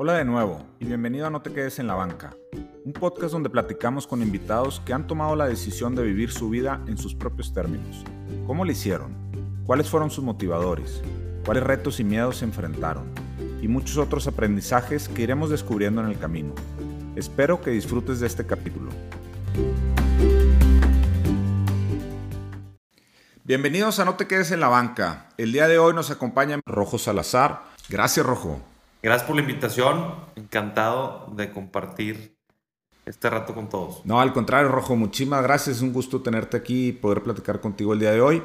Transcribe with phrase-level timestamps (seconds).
[0.00, 2.32] Hola de nuevo y bienvenido a No te quedes en la banca,
[2.84, 6.80] un podcast donde platicamos con invitados que han tomado la decisión de vivir su vida
[6.86, 8.04] en sus propios términos.
[8.46, 9.16] ¿Cómo lo hicieron?
[9.66, 11.02] ¿Cuáles fueron sus motivadores?
[11.44, 13.06] ¿Cuáles retos y miedos se enfrentaron?
[13.60, 16.54] Y muchos otros aprendizajes que iremos descubriendo en el camino.
[17.16, 18.92] Espero que disfrutes de este capítulo.
[23.42, 25.30] Bienvenidos a No te quedes en la banca.
[25.36, 27.64] El día de hoy nos acompaña Rojo Salazar.
[27.88, 28.60] Gracias, Rojo.
[29.02, 30.14] Gracias por la invitación.
[30.36, 32.36] Encantado de compartir
[33.06, 34.04] este rato con todos.
[34.04, 35.76] No, al contrario, Rojo, muchísimas gracias.
[35.76, 38.42] Es un gusto tenerte aquí y poder platicar contigo el día de hoy.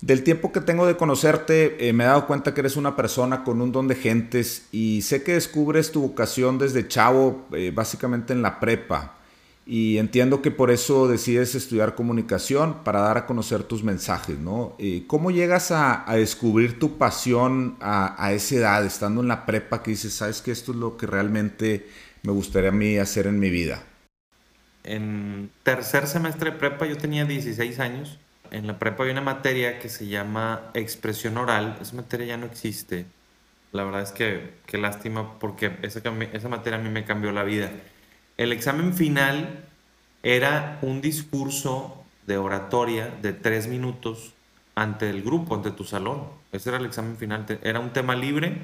[0.00, 3.42] Del tiempo que tengo de conocerte, eh, me he dado cuenta que eres una persona
[3.42, 8.32] con un don de gentes y sé que descubres tu vocación desde chavo, eh, básicamente
[8.32, 9.17] en la prepa.
[9.70, 14.74] Y entiendo que por eso decides estudiar comunicación para dar a conocer tus mensajes, ¿no?
[14.78, 19.90] Eh, ¿Cómo llegas a, descubrir tu pasión a, esa edad, estando en la prepa, que
[19.90, 21.86] dices, sabes que esto es lo que realmente
[22.22, 23.82] me gustaría a mí hacer en mi vida?
[24.84, 28.18] En tercer semestre de prepa yo tenía 16 años.
[28.50, 31.76] En la prepa había una materia que se llama expresión oral.
[31.82, 33.04] Esa materia ya no existe.
[33.72, 37.70] La verdad es que qué lástima porque esa materia a mí me cambió la vida.
[38.38, 39.64] El examen final
[40.22, 44.32] era un discurso de oratoria de tres minutos
[44.76, 46.22] ante el grupo, ante tu salón.
[46.52, 47.46] Ese era el examen final.
[47.64, 48.62] Era un tema libre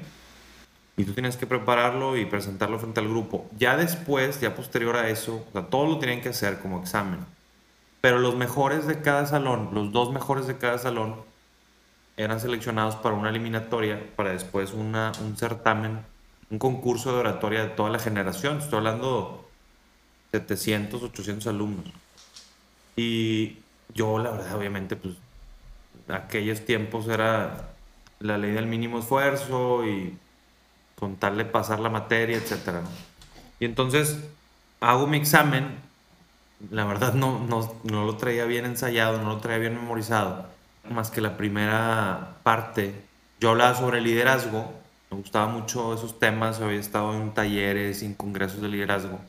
[0.95, 3.49] y tú tienes que prepararlo y presentarlo frente al grupo.
[3.57, 7.19] Ya después, ya posterior a eso, o sea, todos lo tenían que hacer como examen.
[7.99, 11.15] Pero los mejores de cada salón, los dos mejores de cada salón,
[12.15, 15.99] eran seleccionados para una eliminatoria, para después una, un certamen,
[16.49, 18.59] un concurso de oratoria de toda la generación.
[18.59, 19.44] Estoy hablando
[20.31, 21.85] 700, 800 alumnos.
[22.95, 23.57] Y
[23.93, 25.15] yo, la verdad, obviamente, pues,
[26.07, 27.69] aquellos tiempos era
[28.19, 30.17] la ley del mínimo esfuerzo y
[30.95, 32.81] contarle pasar la materia, etc.
[33.59, 34.19] Y entonces
[34.79, 35.75] hago mi examen,
[36.71, 40.45] la verdad no, no, no lo traía bien ensayado, no lo traía bien memorizado,
[40.89, 42.93] más que la primera parte.
[43.39, 44.73] Yo hablaba sobre liderazgo,
[45.11, 49.19] me gustaba mucho esos temas, había estado en talleres, en congresos de liderazgo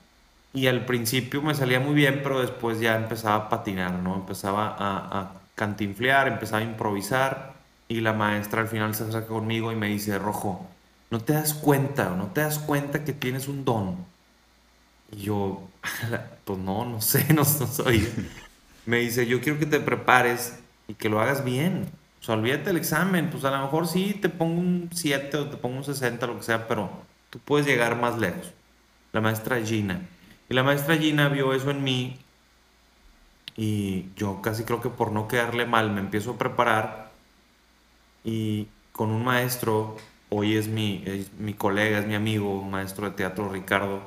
[0.56, 4.14] y al principio me salía muy bien, pero después ya empezaba a patinar, ¿no?
[4.14, 7.52] Empezaba a, a cantinflear, empezaba a improvisar
[7.88, 10.66] y la maestra al final se acerca conmigo y me dice, Rojo,
[11.10, 13.96] ¿no te das cuenta, no te das cuenta que tienes un don?
[15.12, 15.68] Y yo,
[16.46, 18.08] pues no, no sé, no, no soy.
[18.86, 20.58] Me dice, yo quiero que te prepares
[20.88, 21.86] y que lo hagas bien.
[22.22, 25.50] O sea, olvídate del examen, pues a lo mejor sí te pongo un 7 o
[25.50, 26.88] te pongo un 60, lo que sea, pero
[27.28, 28.54] tú puedes llegar más lejos.
[29.12, 30.00] La maestra Gina.
[30.48, 32.18] Y la maestra Gina vio eso en mí
[33.56, 37.10] y yo casi creo que por no quedarle mal me empiezo a preparar
[38.22, 39.96] y con un maestro,
[40.30, 41.04] hoy es mi,
[41.38, 44.00] mi colega, es mi amigo, un maestro de teatro Ricardo,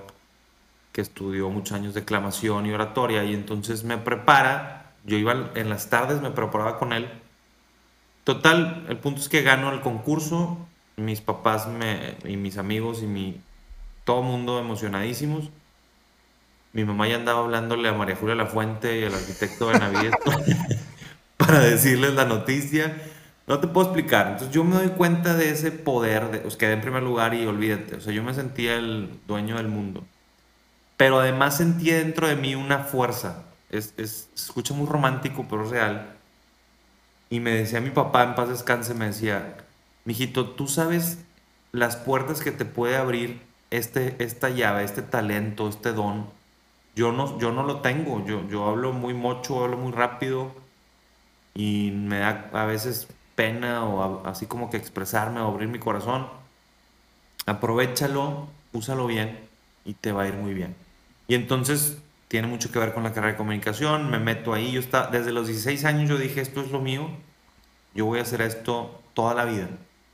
[0.91, 5.69] que estudió muchos años de declamación y oratoria y entonces me prepara, yo iba en
[5.69, 7.09] las tardes, me preparaba con él.
[8.23, 10.57] Total, el punto es que gano el concurso,
[10.97, 13.39] mis papás me, y mis amigos y mi,
[14.03, 15.49] todo mundo emocionadísimos
[16.73, 20.13] mi mamá ya andaba hablándole a María Julia La Fuente y al arquitecto de Navidad
[21.37, 22.95] para decirles la noticia.
[23.47, 24.27] No te puedo explicar.
[24.27, 27.45] Entonces yo me doy cuenta de ese poder, de, os quedé en primer lugar y
[27.47, 27.95] olvídate.
[27.95, 30.05] O sea, yo me sentía el dueño del mundo.
[30.97, 33.45] Pero además sentí dentro de mí una fuerza.
[33.71, 36.15] Es, es, se escucha muy romántico, pero real.
[37.31, 39.57] Y me decía mi papá, en paz descanse, me decía,
[40.05, 41.19] mijito, tú sabes
[41.71, 43.41] las puertas que te puede abrir
[43.71, 46.27] este, esta llave, este talento, este don
[46.99, 50.51] yo no, yo no lo tengo, yo, yo hablo muy mocho, hablo muy rápido
[51.55, 56.27] y me da a veces pena o así como que expresarme o abrir mi corazón.
[57.45, 59.39] Aprovechalo, úsalo bien
[59.85, 60.75] y te va a ir muy bien.
[61.29, 64.81] Y entonces tiene mucho que ver con la carrera de comunicación, me meto ahí, yo
[64.81, 67.09] está, desde los 16 años yo dije, esto es lo mío,
[67.95, 69.69] yo voy a hacer esto toda la vida.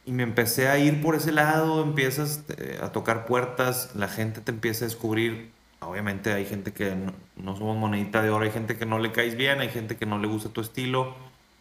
[0.06, 4.40] Y me empecé a ir por ese lado, empiezas eh, a tocar puertas, la gente
[4.42, 6.96] te empieza a descubrir obviamente hay gente que
[7.38, 10.06] no, somos monedita de oro, hay gente que no le caes bien, hay gente que
[10.06, 11.16] no le gusta tu estilo,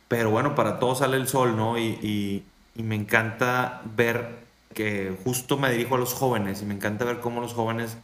[0.08, 1.78] pero bueno, para todos sale el sol, ¿no?
[1.78, 2.44] Y,
[2.76, 4.40] me encanta ver
[4.74, 7.96] que justo me dirijo a los jóvenes y me encanta ver cómo los jóvenes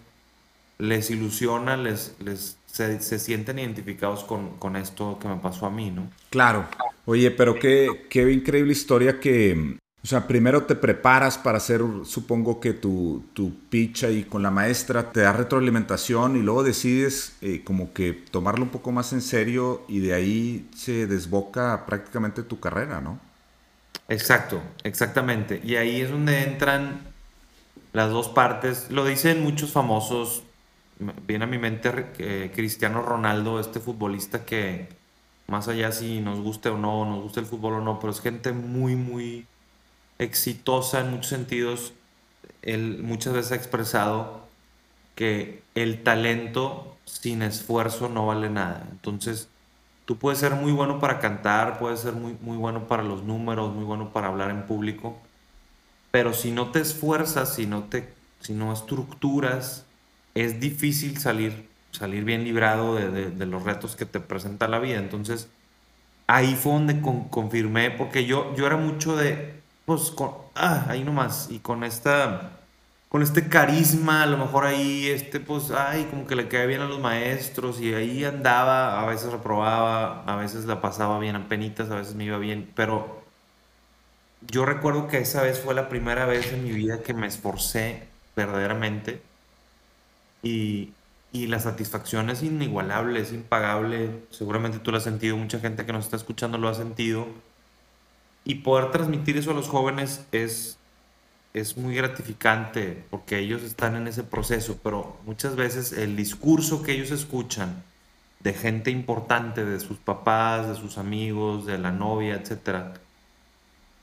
[0.78, 5.90] les ilusiona, les, les se, sienten identificados con, con, esto que me pasó a mí,
[5.90, 6.08] ¿no?
[6.30, 6.66] Claro.
[7.04, 12.58] Oye, pero qué, qué increíble historia que, o sea, primero te preparas para hacer, supongo
[12.58, 17.62] que tu, tu pitch ahí con la maestra, te da retroalimentación y luego decides eh,
[17.64, 22.58] como que tomarlo un poco más en serio y de ahí se desboca prácticamente tu
[22.58, 23.20] carrera, ¿no?
[24.08, 25.60] Exacto, exactamente.
[25.62, 27.02] Y ahí es donde entran
[27.92, 28.90] las dos partes.
[28.90, 30.44] Lo dicen muchos famosos.
[31.26, 34.88] Viene a mi mente eh, Cristiano Ronaldo, este futbolista que
[35.46, 38.20] más allá si nos guste o no, nos gusta el fútbol o no, pero es
[38.20, 39.46] gente muy, muy
[40.20, 41.94] exitosa en muchos sentidos.
[42.62, 44.46] Él muchas veces ha expresado
[45.14, 48.86] que el talento sin esfuerzo no vale nada.
[48.90, 49.48] Entonces,
[50.04, 53.74] tú puedes ser muy bueno para cantar, puedes ser muy, muy bueno para los números,
[53.74, 55.18] muy bueno para hablar en público,
[56.10, 59.86] pero si no te esfuerzas, si no, te, si no estructuras,
[60.34, 64.98] es difícil salir, salir bien librado de, los retos que te presenta la vida.
[64.98, 65.48] Entonces,
[66.26, 67.00] ahí fue donde
[67.30, 69.59] confirmé, porque yo, yo era mucho de,
[69.90, 72.60] pues, con, ah, ahí nomás, y con esta
[73.08, 76.80] con este carisma, a lo mejor ahí, este, pues, ay, como que le cae bien
[76.80, 81.48] a los maestros y ahí andaba, a veces reprobaba, a veces la pasaba bien a
[81.48, 83.24] penitas, a veces me iba bien, pero
[84.42, 88.06] yo recuerdo que esa vez fue la primera vez en mi vida que me esforcé
[88.36, 89.22] verdaderamente
[90.42, 90.92] y,
[91.32, 95.92] y la satisfacción es inigualable, es impagable, seguramente tú lo has sentido, mucha gente que
[95.92, 97.26] nos está escuchando lo ha sentido
[98.44, 100.76] y poder transmitir eso a los jóvenes es
[101.52, 106.92] es muy gratificante porque ellos están en ese proceso, pero muchas veces el discurso que
[106.92, 107.82] ellos escuchan
[108.40, 112.94] de gente importante, de sus papás, de sus amigos, de la novia, etcétera,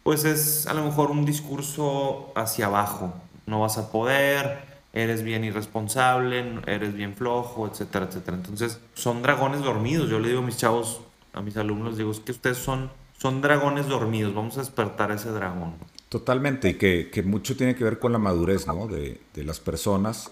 [0.03, 3.13] pues es a lo mejor un discurso hacia abajo.
[3.45, 4.59] No vas a poder,
[4.93, 8.37] eres bien irresponsable, eres bien flojo, etcétera, etcétera.
[8.37, 10.09] Entonces, son dragones dormidos.
[10.09, 11.01] Yo le digo a mis chavos,
[11.33, 15.15] a mis alumnos, digo, es que ustedes son, son dragones dormidos, vamos a despertar a
[15.15, 15.75] ese dragón.
[16.09, 18.87] Totalmente, y que, mucho tiene que ver con la madurez ¿no?
[18.87, 20.31] de, las personas.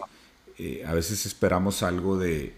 [0.57, 2.53] Eh, a veces esperamos algo de,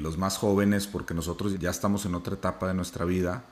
[0.00, 3.44] los más jóvenes porque nosotros ya estamos en otra etapa de nuestra vida,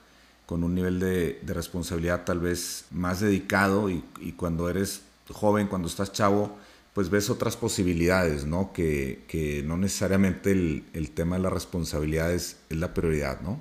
[0.46, 4.02] con un nivel de, responsabilidad tal vez más dedicado y,
[4.36, 6.56] cuando eres joven, cuando estás chavo,
[6.94, 8.72] pues ves otras posibilidades, ¿no?
[8.72, 13.60] Que, no necesariamente el, tema de la responsabilidad es, la prioridad, ¿no?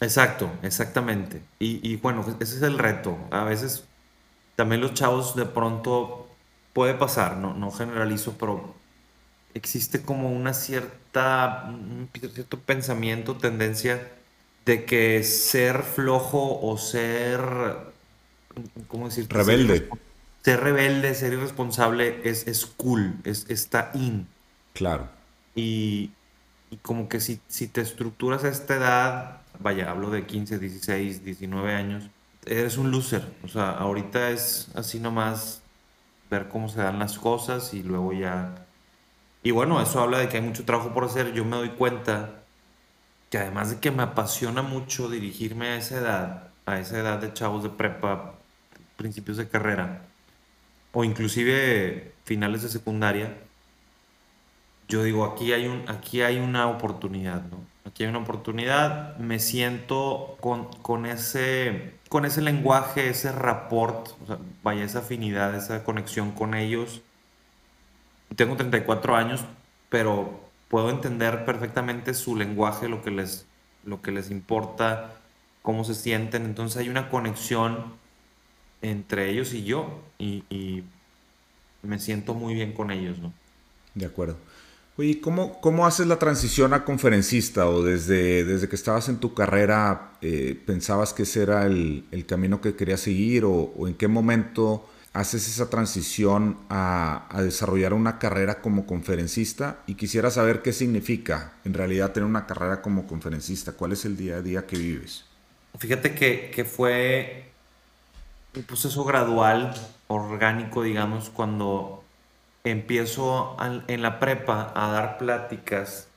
[0.00, 1.42] Exacto, exactamente.
[1.58, 3.18] Y, y, bueno, ese es el reto.
[3.30, 3.84] A veces
[4.56, 6.28] también los chavos de pronto
[6.72, 8.74] puede pasar, no, no generalizo, pero
[9.54, 14.12] existe como una cierta, un cierto pensamiento, tendencia
[14.64, 17.40] de que ser flojo o ser,
[18.86, 19.26] ¿cómo decir?
[19.28, 19.88] Rebelde.
[20.42, 24.28] Ser, rebelde, ser irresponsable es, es cool, es, está in.
[24.74, 25.08] Claro.
[25.54, 26.12] Y,
[26.70, 31.24] y como que si, si te estructuras a esta edad, vaya, hablo de 15, 16,
[31.24, 32.10] 19 años,
[32.46, 33.22] eres un loser.
[33.44, 35.62] O sea, ahorita es así nomás
[36.30, 38.66] ver cómo se dan las cosas y luego ya...
[39.42, 41.32] Y bueno, eso habla de que hay mucho trabajo por hacer.
[41.32, 42.42] Yo me doy cuenta
[43.30, 47.32] que además de que me apasiona mucho dirigirme a esa edad, a esa edad de
[47.32, 48.34] chavos de prepa,
[48.96, 50.02] principios de carrera,
[50.92, 53.36] o inclusive finales de secundaria,
[54.88, 57.58] yo digo, aquí hay, un, aquí hay una oportunidad, ¿no?
[57.88, 64.10] Aquí hay una oportunidad, me siento con, con, ese, con ese lenguaje, ese rapport,
[64.62, 67.00] vaya, esa afinidad, esa conexión con ellos.
[68.36, 69.42] Tengo 34 años,
[69.88, 70.38] pero
[70.68, 73.46] puedo entender perfectamente su lenguaje, lo que les,
[73.84, 75.14] lo que les importa,
[75.62, 76.44] cómo se sienten.
[76.44, 77.94] Entonces hay una conexión
[78.82, 80.84] entre ellos y yo y, y
[81.82, 83.32] me siento muy bien con ellos, ¿no?
[83.94, 84.36] De acuerdo.
[85.00, 87.68] Oye, ¿cómo, ¿cómo haces la transición a conferencista?
[87.68, 92.60] ¿O desde, desde que estabas en tu carrera eh, pensabas que ese era el, camino
[92.60, 93.44] que querías seguir?
[93.44, 99.82] O, en qué momento haces esa transición a, desarrollar una carrera como conferencista?
[99.86, 103.74] Y quisiera saber qué significa en realidad tener una carrera como conferencista.
[103.74, 105.26] ¿Cuál es el día a día que vives?
[105.78, 107.52] Fíjate que, que fue
[108.56, 109.74] un proceso gradual,
[110.08, 111.97] orgánico, digamos, cuando
[112.70, 113.56] empiezo
[113.86, 116.08] en la prepa a dar pláticas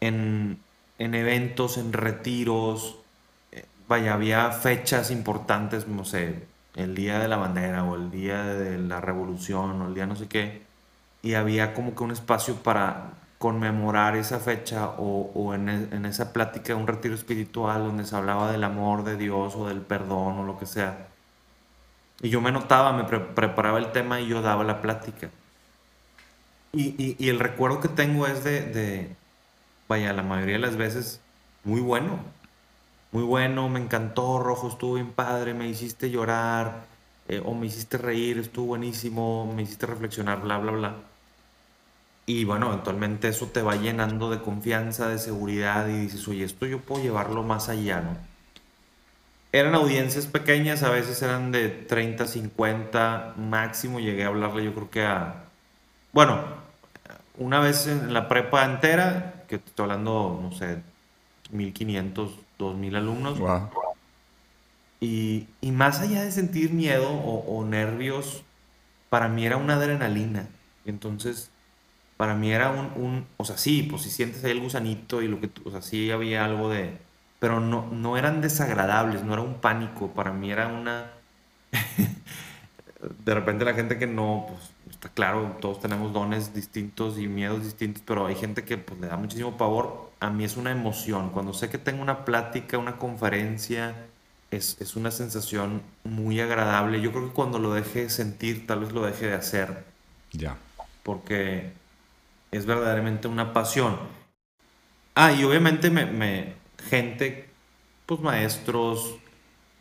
[0.00, 0.60] en,
[0.98, 2.98] eventos, en retiros.
[3.52, 8.42] Eh, vaya, había fechas importantes, no sé, el día de la bandera o el día
[8.44, 10.62] de la revolución o el día no sé qué.
[11.22, 16.74] Y había como que un espacio para conmemorar esa fecha o, en, en, esa plática
[16.74, 20.58] un retiro espiritual donde se hablaba del amor de Dios o del perdón o lo
[20.58, 21.08] que sea.
[22.20, 25.30] Y yo me notaba, me preparaba el tema y yo daba la plática.
[26.72, 29.16] Y, el recuerdo que tengo es de, de,
[29.88, 31.20] vaya, la mayoría de las veces,
[31.64, 32.18] muy bueno.
[33.10, 36.84] Muy bueno, me encantó, Rojo, estuvo bien padre, me hiciste llorar,
[37.28, 40.96] eh, o me hiciste reír, estuvo buenísimo, me hiciste reflexionar, bla, bla, bla.
[42.26, 46.66] Y bueno, eventualmente eso te va llenando de confianza, de seguridad, y dices, oye, esto
[46.66, 48.16] yo puedo llevarlo más allá, ¿no?
[49.52, 54.90] Eran audiencias pequeñas, a veces eran de 30, 50, máximo llegué a hablarle yo creo
[54.90, 55.47] que a
[56.12, 56.42] bueno,
[57.36, 60.82] una vez en la prepa entera, que estoy hablando, no sé,
[61.50, 63.38] 1500, 2000 alumnos.
[65.00, 68.42] Y, y, más allá de sentir miedo o, nervios,
[69.08, 70.48] para mí era una adrenalina.
[70.84, 71.50] Entonces,
[72.16, 75.28] para mí era un, un, o sea, sí, pues si sientes ahí el gusanito y
[75.28, 76.98] lo que, o sea, sí había algo de,
[77.38, 81.12] pero no, no eran desagradables, no era un pánico, para mí era una,
[83.24, 87.62] de repente la gente que no, pues está claro, todos tenemos dones distintos y miedos
[87.62, 90.10] distintos, pero hay gente que pues, le da muchísimo pavor.
[90.18, 91.30] A mí es una emoción.
[91.30, 93.94] Cuando sé que tengo una plática, una conferencia,
[94.50, 97.00] es, es una sensación muy agradable.
[97.00, 99.84] Yo creo que cuando lo deje de sentir, tal vez lo deje de hacer.
[100.32, 100.56] Ya.
[101.04, 101.72] Porque
[102.50, 103.96] es verdaderamente una pasión.
[105.14, 106.54] Ah, y obviamente me, me
[106.88, 107.48] gente,
[108.04, 109.14] pues maestros,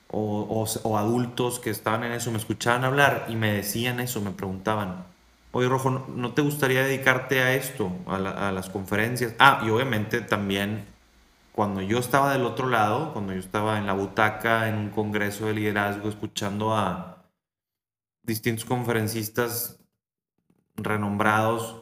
[0.10, 5.06] o, adultos que estaban en eso me escuchaban hablar y me decían eso, me preguntaban,
[5.52, 9.34] oye Rojo, ¿no te gustaría dedicarte a esto, a, las conferencias?
[9.40, 10.86] Ah, y obviamente también
[11.52, 15.48] cuando yo estaba del otro lado, cuando yo estaba en la butaca, en un congreso
[15.48, 17.26] de liderazgo, escuchando a
[18.24, 19.80] distintos conferencistas
[20.76, 21.82] renombrados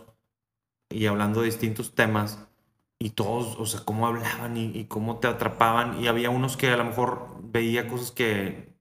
[0.89, 2.47] y hablando de distintos temas,
[2.99, 6.01] y todos, o sea, cómo hablaban y, cómo te atrapaban.
[6.01, 8.73] Y había unos que a lo mejor veía cosas que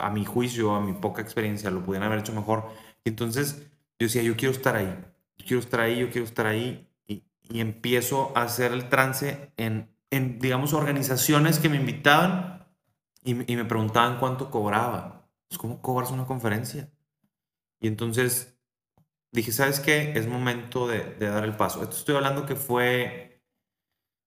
[0.00, 2.68] a mi juicio, a mi poca experiencia, lo pudieran haber hecho mejor.
[3.04, 4.94] Y entonces yo decía, yo quiero estar ahí,
[5.36, 6.88] yo quiero estar ahí, yo quiero estar ahí.
[7.06, 12.66] Y, y empiezo a hacer el trance en, en, digamos, organizaciones que me invitaban
[13.22, 15.28] y, y me preguntaban cuánto cobraba.
[15.48, 16.90] Pues, ¿Cómo cobras una conferencia?
[17.80, 18.58] Y entonces
[19.32, 20.12] dije, ¿sabes qué?
[20.16, 21.82] Es momento de, de dar el paso.
[21.82, 23.37] Esto estoy hablando que fue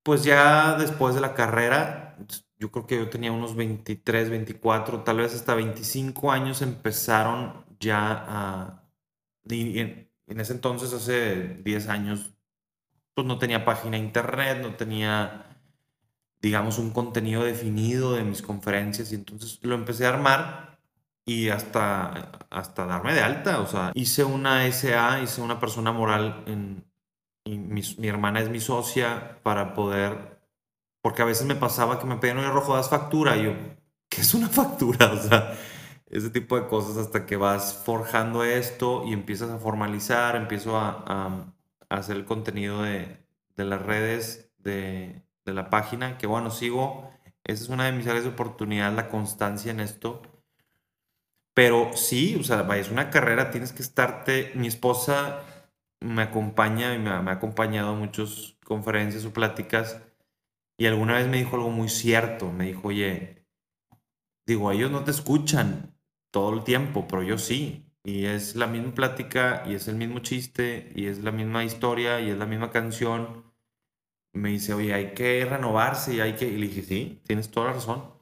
[0.04, 2.18] pues ya después de la carrera,
[2.60, 8.26] yo creo que yo tenía unos 23, 24, tal vez hasta 25 años empezaron ya
[8.28, 8.84] a...
[9.50, 12.34] En, ese entonces, hace 10 años,
[13.14, 15.58] pues no tenía página internet, no tenía,
[16.42, 20.80] digamos, un contenido definido de mis conferencias y entonces lo empecé a armar
[21.26, 26.44] y hasta, hasta darme de alta, o sea, hice una SA, hice una persona moral
[26.48, 26.91] en,
[27.44, 30.40] y mi, hermana es mi socia para poder,
[31.02, 33.54] porque a veces me pasaba que me pedían, oye, Rojo, das factura, y yo,
[34.10, 35.12] ¿qué es una factura?
[35.12, 35.58] O sea,
[36.08, 41.04] ese tipo de cosas hasta que vas forjando esto y empiezas a formalizar, empiezo a,
[41.08, 41.54] a,
[41.90, 47.12] hacer el contenido de, de las redes, de, de, la página, que bueno, sigo,
[47.44, 50.22] esa es una de mis áreas de oportunidad, la constancia en esto.
[51.54, 55.42] Pero sí, o sea, es una carrera, tienes que estarte, mi esposa
[56.02, 60.02] me acompaña y me, ha acompañado a muchas conferencias o pláticas
[60.78, 63.46] y alguna vez me dijo algo muy cierto, me dijo, oye,
[64.48, 65.96] digo, ellos no te escuchan
[66.32, 67.86] todo el tiempo, pero yo sí.
[68.04, 72.20] Y es la misma plática y es el mismo chiste y es la misma historia
[72.20, 73.46] y es la misma canción.
[74.34, 76.48] Me dice, oye, hay que renovarse y hay que...
[76.48, 78.16] Y dije, sí, tienes toda la razón.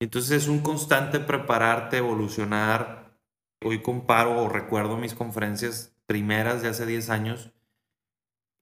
[0.00, 3.18] Entonces es un constante prepararte, evolucionar.
[3.62, 7.52] Hoy comparo o recuerdo mis conferencias primeras de hace 10 años.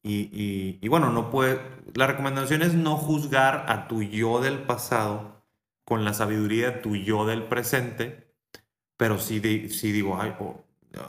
[0.05, 1.61] Y, bueno, no puede,
[1.95, 5.45] la recomendación es no juzgar a tu yo del pasado
[5.85, 8.33] con la sabiduría de tu yo del presente,
[8.97, 10.17] pero sí, digo,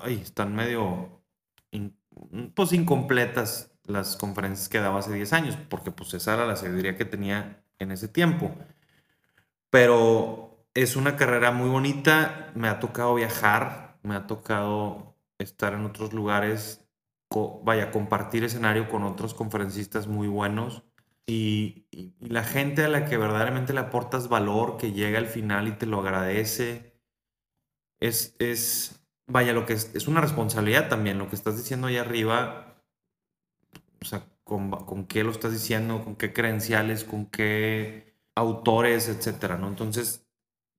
[0.02, 1.22] ay, están medio
[2.56, 6.98] pues incompletas las conferencias que daba hace 10 años, porque pues esa era la sabiduría
[6.98, 8.52] que tenía en ese tiempo.
[9.70, 15.11] Pero es una carrera muy bonita, me ha tocado viajar, me ha tocado
[15.42, 16.86] estar en otros lugares,
[17.64, 20.84] vaya, compartir escenario con otros conferencistas muy buenos
[21.28, 21.88] y,
[22.20, 25.86] la gente a la que verdaderamente le aportas valor, que llega al final y te
[25.86, 26.94] lo agradece,
[28.00, 31.98] es, es vaya, lo que es, es una responsabilidad también, lo que estás diciendo ahí
[31.98, 32.84] arriba,
[34.02, 39.58] o sea, con, con qué lo estás diciendo, con qué credenciales, con qué autores, etcétera,
[39.58, 39.68] ¿no?
[39.68, 40.26] Entonces,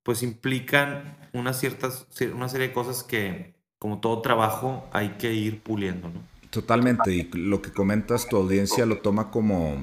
[0.02, 5.60] pues implican una, ciertas, una serie de cosas que, como todo trabajo, hay que ir
[5.60, 6.22] puliendo, ¿no?
[6.50, 9.76] Totalmente, y lo que comentas, tu audiencia lo toma como,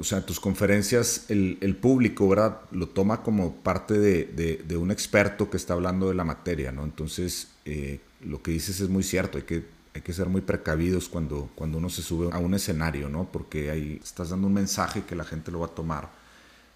[0.00, 2.62] o sea, tus conferencias, el, el público, ¿verdad?
[2.70, 4.24] Lo toma como parte de,
[4.66, 6.82] de, un experto que está hablando de la materia, ¿no?
[6.82, 11.10] Entonces, eh, lo que dices es muy cierto, hay que, hay que ser muy precavidos
[11.10, 13.28] cuando, cuando uno se sube a un escenario, ¿no?
[13.30, 16.08] Porque ahí estás dando un mensaje que la gente lo va a tomar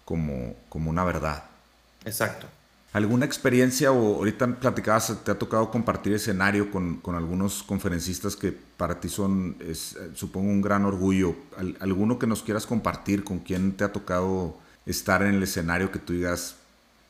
[0.05, 1.45] como, como una verdad.
[2.05, 2.45] Exacto.
[2.91, 8.51] ¿Alguna experiencia o ahorita platicabas, te ha tocado compartir escenario con, con algunos conferencistas que
[8.51, 9.55] para ti son,
[10.15, 11.35] supongo, un gran orgullo?
[11.79, 15.99] ¿Alguno que nos quieras compartir con quien te ha tocado estar en el escenario que
[15.99, 16.55] tú digas,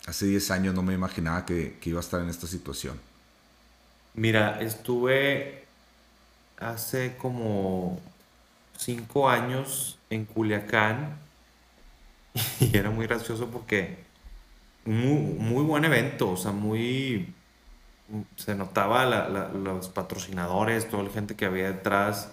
[0.05, 2.99] hace 10 años no me imaginaba que, que iba a estar en esta situación?
[4.15, 5.63] Mira, estuve
[6.57, 8.01] hace como
[8.77, 11.17] cinco años en Culiacán
[12.59, 14.08] y era muy gracioso porque
[14.85, 17.33] muy, muy buen evento, o sea, muy...
[18.35, 19.05] Se notaba
[19.53, 22.31] los patrocinadores, toda la gente que había detrás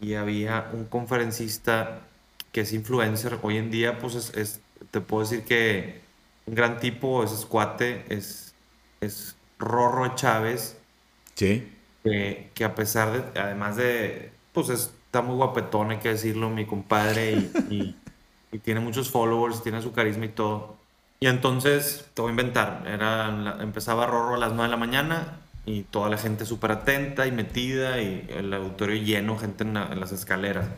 [0.00, 2.00] y había un conferencista
[2.50, 3.38] que es influencer.
[3.42, 6.00] Hoy en día, pues es, te puedo decir que
[6.46, 8.54] un gran tipo, es escuate, es,
[9.00, 10.78] es Rorro Chávez.
[11.34, 11.70] Sí.
[12.02, 16.64] Que, que a pesar de, además de, pues está muy guapetón, hay que decirlo, mi
[16.64, 17.96] compadre, y,
[18.52, 20.76] y, tiene muchos followers, tiene su carisma y todo.
[21.20, 25.40] Y entonces, te voy a inventar, era, empezaba Rorro a las 9 de la mañana
[25.64, 30.12] y toda la gente súper atenta y metida y el auditorio lleno, gente en las
[30.12, 30.68] escaleras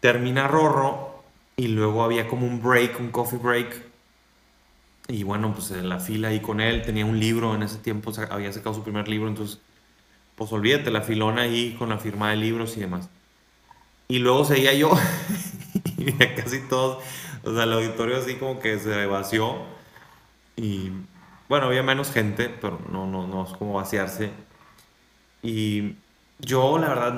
[0.00, 1.24] termina Rorro
[1.56, 3.82] y luego había como un break, un coffee break.
[5.08, 8.12] Y bueno, pues en la fila ahí con él, tenía un libro, en ese tiempo
[8.30, 9.58] había sacado su primer libro, entonces,
[10.34, 13.08] pues olvídate, la filona ahí con la firma de libros y demás.
[14.08, 14.92] Y luego seguía yo,
[15.98, 17.02] y casi todos,
[17.46, 19.54] o sea, el auditorio así como que se vació.
[20.56, 20.90] Y
[21.48, 24.32] bueno, había menos gente, pero no, no, no es como vaciarse.
[25.42, 25.94] Y
[26.40, 27.14] yo, la verdad,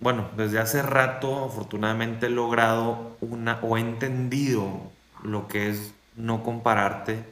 [0.00, 4.68] bueno, desde hace rato afortunadamente he logrado una o he entendido
[5.22, 7.24] lo que es no compararte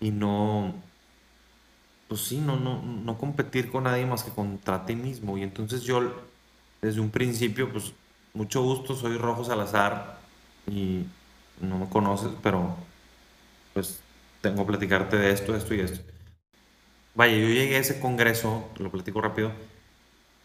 [0.00, 0.74] y no,
[2.08, 5.38] pues sí, no, no, no competir con nadie más que contra ti mismo.
[5.38, 6.12] Y entonces yo
[6.80, 7.92] desde un principio, pues
[8.34, 10.21] mucho gusto, soy Rojo Salazar
[10.66, 11.04] y
[11.60, 12.76] no me conoces, pero
[13.72, 14.00] pues
[14.40, 16.00] tengo que platicarte de esto, esto y esto.
[17.14, 19.52] Vaya, yo llegué a ese congreso, lo platico rápido,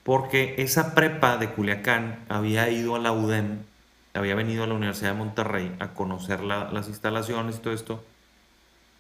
[0.03, 3.59] porque esa prepa de Culiacán había ido a la UDEM,
[4.13, 8.03] había venido a la Universidad de Monterrey a conocer las instalaciones y todo esto.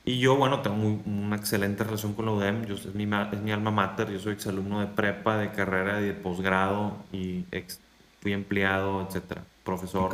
[0.05, 3.51] Y yo, bueno, tengo una excelente relación con la UDEM, yo, es, mi, es mi
[3.51, 7.45] alma mater, yo soy exalumno de prepa, de carrera de posgrado, y
[8.21, 10.09] fui empleado, etcétera, profesor.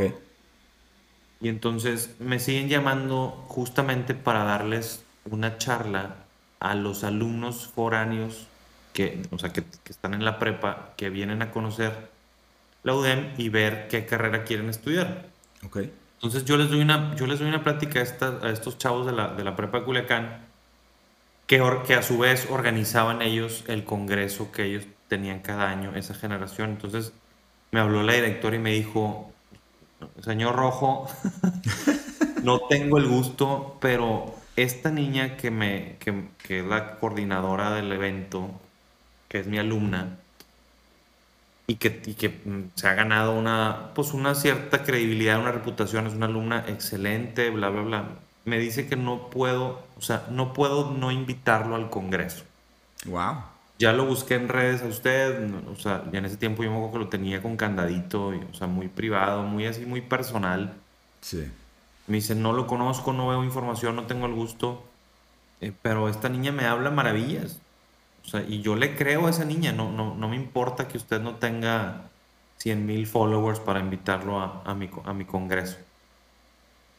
[1.43, 6.15] Y entonces me siguen llamando justamente para darles una charla
[6.61, 8.47] a los alumnos foráneos
[8.93, 11.91] que, o sea, que, están en la prepa, que vienen a conocer
[12.83, 15.25] la UDEM y ver qué carrera quieren estudiar.
[15.65, 15.91] Okay.
[16.15, 19.11] Entonces yo les doy una, yo les doy una plática a, a estos chavos de
[19.11, 20.45] la, de la prepa de Culiacán,
[21.45, 26.13] que, que a su vez organizaban ellos el congreso que ellos tenían cada año, esa
[26.13, 26.69] generación.
[26.69, 27.11] Entonces
[27.71, 29.33] me habló la directora y me dijo,
[30.21, 31.07] señor Rojo,
[32.43, 38.49] no tengo el gusto, pero esta niña que, me, que, es la coordinadora del evento,
[39.27, 40.17] que es mi alumna,
[41.65, 46.13] y que, que mm, se ha ganado una, pues una cierta credibilidad, una reputación, es
[46.13, 48.05] una alumna excelente, bla, bla, bla.
[48.45, 52.43] Me dice que no puedo, o sea, no puedo no invitarlo al Congreso.
[53.05, 53.52] Wow.
[53.83, 56.77] Ya lo busqué en redes a usted, o sea, ya en ese tiempo yo me
[56.77, 60.73] acuerdo que lo tenía con candadito, o sea, muy privado, muy así, muy personal.
[61.19, 61.51] Sí.
[62.07, 64.85] Me dice, no lo conozco, no veo información, no tengo el gusto,
[65.59, 67.59] eh, pero esta niña me habla maravillas.
[68.25, 70.95] O sea, y yo le creo a esa niña, no, no, no me importa que
[70.95, 72.03] usted no tenga
[72.59, 75.75] 100 mil followers para invitarlo a, a, mi, a mi congreso.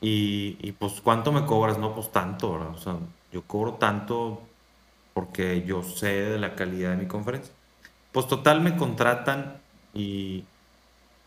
[0.03, 1.79] Y, y, pues, ¿cuánto me cobras?
[1.79, 2.75] No, pues tanto, ¿verdad?
[2.75, 2.99] O sea,
[3.33, 4.43] yo cobro tanto
[5.15, 7.53] porque yo sé de la calidad de mi conferencia.
[8.13, 9.57] Pues total, me contratan
[9.95, 10.45] y,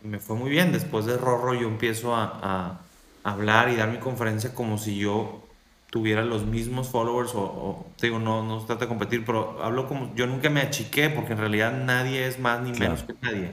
[0.04, 0.72] y me fue muy bien.
[0.72, 2.80] Después de Rorro yo empiezo a, a
[3.24, 5.42] hablar y dar mi conferencia como si yo
[5.90, 10.14] tuviera los mismos followers o, digo, no, no se trata de competir, pero hablo como,
[10.16, 13.52] yo nunca me achiqué porque en realidad nadie es más ni menos que nadie.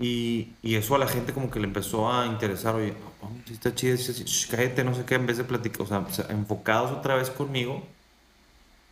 [0.00, 3.72] Y, y, eso a la gente como que le empezó a interesar, oye, oh, está
[3.74, 3.96] chido,
[4.50, 7.82] cállate, no sé qué, en vez de platicar, o sea, enfocados otra vez conmigo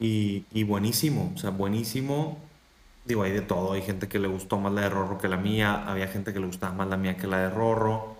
[0.02, 2.38] y, y, buenísimo, o sea, buenísimo.
[3.04, 5.36] Digo, hay de todo, hay gente que le gustó más la de Rorro que la
[5.36, 8.16] mía, había gente que le gustaba más la mía que la de Rorro.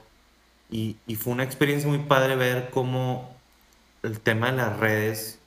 [0.70, 3.34] Y, y fue una experiencia muy padre ver cómo
[4.02, 5.40] el tema de las redes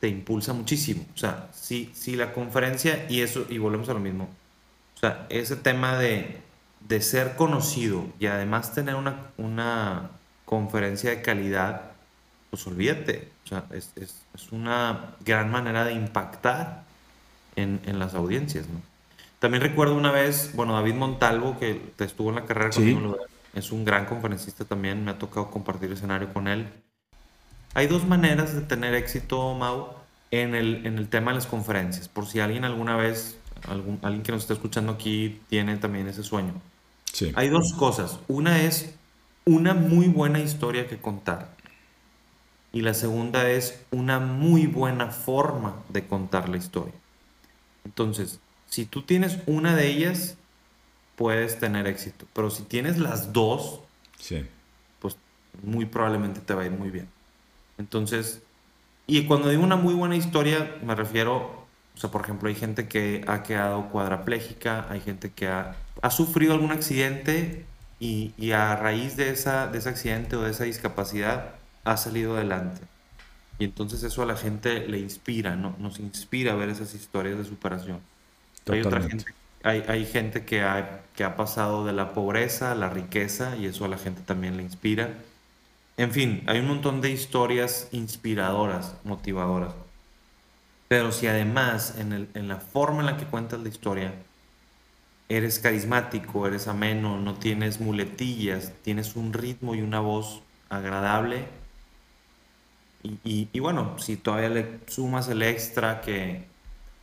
[0.00, 1.06] te impulsa muchísimo.
[1.14, 4.28] O sea, si, si la conferencia, y eso, y volvemos a lo mismo,
[4.96, 6.40] o sea, ese tema de,
[6.80, 10.10] de ser conocido y además tener una, una
[10.44, 11.93] conferencia de calidad,
[12.54, 13.28] pues olvídate.
[13.44, 16.84] O sea, es, es, es una gran manera de impactar
[17.56, 18.80] en, en, las audiencias, ¿no?
[19.40, 23.18] También recuerdo una vez, bueno, David Montalvo, que estuvo en la carrera conmigo,
[23.54, 26.68] es un gran conferencista también, me ha tocado compartir escenario con él.
[27.74, 29.88] Hay dos maneras de tener éxito, Mau,
[30.30, 33.36] en el, en el tema de las conferencias, por si alguien alguna vez,
[33.68, 36.54] algún, alguien que nos está escuchando aquí tiene también ese sueño.
[37.12, 37.32] Sí.
[37.34, 38.20] Hay dos cosas.
[38.28, 38.94] Una es
[39.44, 41.53] una muy buena historia que contar.
[42.74, 46.92] Y la segunda es una muy buena forma de contar la historia.
[47.84, 50.36] Entonces, si tú tienes una de ellas,
[51.14, 52.26] puedes tener éxito.
[52.32, 53.78] Pero si tienes las dos,
[54.18, 54.44] sí.
[54.98, 55.16] pues
[55.62, 57.06] muy probablemente te va a ir muy bien.
[57.78, 58.42] Entonces,
[59.06, 61.36] y cuando digo una muy buena historia, me refiero,
[61.94, 66.10] o sea, por ejemplo, hay gente que ha quedado cuadraplégica, hay gente que ha, ha
[66.10, 67.66] sufrido algún accidente
[68.00, 71.54] y, y, a raíz de, esa, de ese accidente o de esa discapacidad
[71.84, 72.80] ha salido adelante.
[73.58, 75.76] Y entonces eso a la gente le inspira, ¿no?
[75.78, 78.00] nos inspira a ver esas historias de superación.
[78.66, 79.24] Hay, otra gente,
[79.62, 83.66] hay, hay, gente que ha, que ha pasado de la pobreza a la riqueza y
[83.66, 85.14] eso a la gente también le inspira.
[85.96, 89.74] En fin, hay un montón de historias inspiradoras, motivadoras.
[90.88, 94.14] Pero si además en, el, en la forma en la que cuentas la historia
[95.28, 101.46] eres carismático, eres ameno, no tienes muletillas, tienes un ritmo y una voz agradable,
[103.04, 106.46] y, bueno, si todavía le sumas el extra que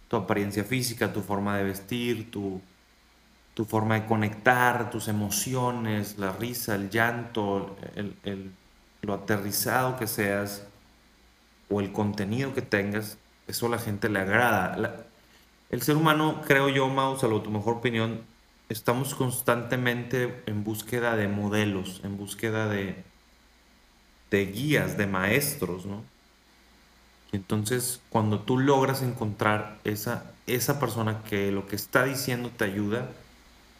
[0.07, 2.59] tu apariencia física, tu forma de vestir, tu,
[3.53, 8.51] tu forma de conectar, tus emociones, la risa, el llanto, el,
[9.03, 10.65] lo aterrizado que seas
[11.69, 15.05] o el contenido que tengas, eso a la gente le agrada.
[15.69, 18.21] el ser humano, creo yo, Mau, salvo tu mejor opinión,
[18.69, 23.03] estamos constantemente en búsqueda de modelos, en búsqueda de,
[24.31, 26.03] de guías, de maestros, ¿no?
[27.31, 32.65] Y entonces cuando tú logras encontrar esa, esa persona que lo que está diciendo te
[32.65, 33.09] ayuda,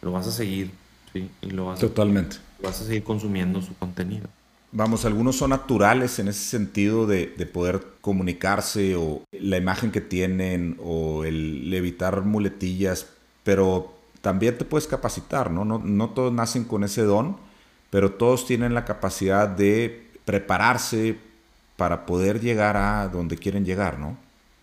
[0.02, 0.70] lo vas a seguir,
[1.12, 1.30] ¿sí?
[1.40, 2.36] Y lo vas Totalmente.
[2.62, 4.28] vas a seguir consumiendo su contenido.
[4.74, 10.00] Vamos, algunos son naturales en ese sentido de, de, poder comunicarse o la imagen que
[10.00, 13.06] tienen o el evitar muletillas,
[13.44, 15.66] pero también te puedes capacitar, ¿no?
[15.66, 17.36] No, no todos nacen con ese don,
[17.90, 21.18] pero todos tienen la capacidad de prepararse
[21.76, 24.16] para poder llegar a donde quieren llegar, ¿no?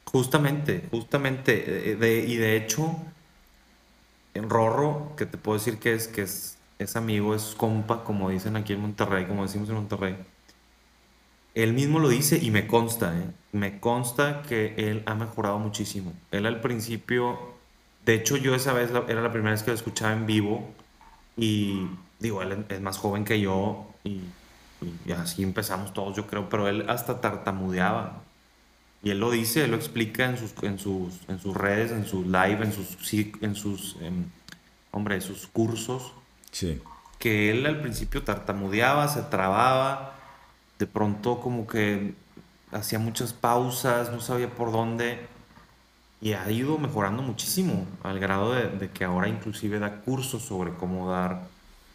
[0.06, 2.96] Justamente, justamente, eh, y de hecho,
[4.34, 8.30] en Rorro, que te puedo decir que es, que es, es amigo, es compa, como
[8.30, 10.16] dicen aquí en Monterrey, como decimos en Monterrey,
[11.56, 13.26] él mismo lo dice y me consta, ¿eh?
[13.52, 16.14] me consta que él ha mejorado muchísimo.
[16.32, 17.38] Él al principio,
[18.06, 20.70] de hecho yo esa vez era la primera vez que lo escuchaba en vivo
[21.36, 21.88] y
[22.20, 24.22] digo, él es más joven que yo y
[25.06, 28.22] y así empezamos todos, yo creo, pero él hasta tartamudeaba.
[29.02, 32.06] Y él lo dice, él lo explica en sus, en sus, en sus redes, en
[32.06, 34.26] sus live, en sus, en sus, em,
[34.92, 36.14] hombre, sus cursos.
[36.52, 36.82] Sí.
[37.18, 40.16] Que él al principio tartamudeaba, se trababa,
[40.80, 42.14] de pronto como que
[42.72, 45.28] hacía muchas pausas, no sabía por dónde.
[46.22, 50.74] Y ha ido mejorando muchísimo, al grado de, de que ahora inclusive da cursos sobre
[50.74, 51.48] cómo dar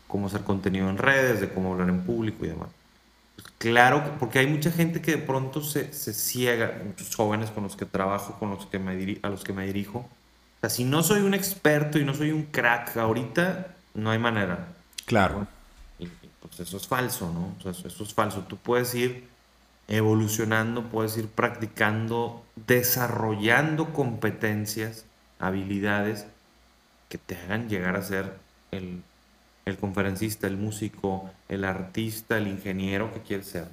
[0.07, 2.69] cómo hacer contenido en redes, de cómo hablar en público y demás.
[3.37, 7.65] Pues claro, porque hay mucha gente que de pronto se, se, ciega, muchos jóvenes con
[7.65, 9.99] los que trabajo, con los que me a los que me dirijo.
[9.99, 14.19] O sea, si no soy un experto y no soy un crack ahorita, no hay
[14.19, 14.69] manera.
[15.07, 15.47] Claro.
[15.99, 16.09] Y,
[16.41, 17.55] pues eso es falso, ¿no?
[17.59, 18.43] O sea, eso, eso es falso.
[18.43, 19.25] Tú puedes ir
[19.89, 25.05] evolucionando, puedes ir practicando, desarrollando competencias,
[25.39, 26.27] habilidades
[27.09, 28.39] que te hagan llegar a ser
[28.71, 29.03] el
[29.65, 33.69] el conferencista, el músico, el artista, el ingeniero que quiere ser.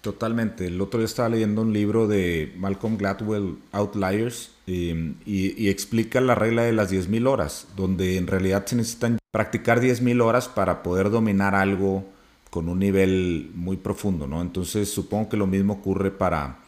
[0.00, 0.66] Totalmente.
[0.66, 6.34] El otro día estaba leyendo un libro de Malcolm Gladwell, Outliers, y, y, explica la
[6.34, 11.10] regla de las 10.000 horas, donde en realidad se necesitan practicar 10.000 horas para poder
[11.10, 12.04] dominar algo
[12.50, 14.42] con un nivel muy profundo, ¿no?
[14.42, 16.58] Entonces supongo que lo mismo ocurre para,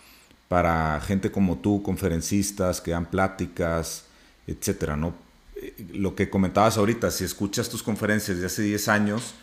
[0.49, 4.07] para gente como tú, conferencistas que dan pláticas,
[4.47, 5.24] etcétera, ¿no?
[5.93, 9.35] Lo que comentabas ahorita, si escuchas tus conferencias de hace 10 años,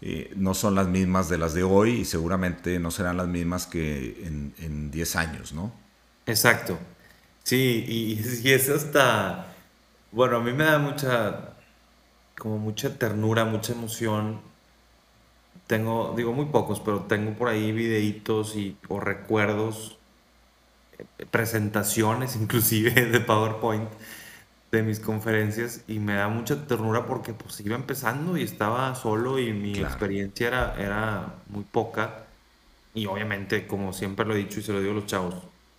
[0.00, 3.66] eh, no son las mismas de las de hoy y seguramente no serán las mismas
[3.66, 5.72] que en, en 10 años, ¿no?
[6.26, 6.78] Exacto.
[7.44, 9.54] Sí, y, y, es hasta,
[10.10, 11.54] bueno, a mí me da mucha,
[12.36, 14.40] como mucha ternura, mucha emoción.
[15.66, 19.98] Tengo, digo muy pocos, pero tengo por ahí videitos y, o recuerdos,
[20.98, 23.88] eh, presentaciones inclusive de PowerPoint
[24.72, 29.38] de mis conferencias y me da mucha ternura porque pues iba empezando y estaba solo
[29.38, 32.24] y mi experiencia era, era muy poca.
[32.94, 35.34] Y obviamente, como siempre lo he dicho y se lo digo a los chavos,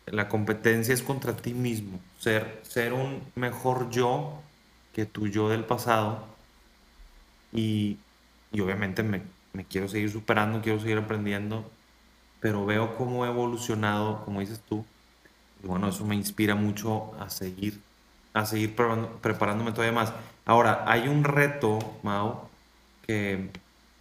[0.05, 1.99] la competencia es contra ti mismo.
[2.19, 4.43] Ser, ser un mejor yo
[4.93, 6.27] que tu yo del pasado.
[7.51, 7.99] Y,
[8.51, 11.71] y obviamente me, me quiero seguir superando, quiero seguir aprendiendo,
[12.39, 14.85] pero veo cómo he evolucionado, como dices tú.
[15.63, 17.81] Y bueno, eso me inspira mucho a seguir
[18.33, 20.13] a seguir preparándome todavía más.
[20.45, 22.49] Ahora, hay un reto, Mao,
[23.05, 23.49] que,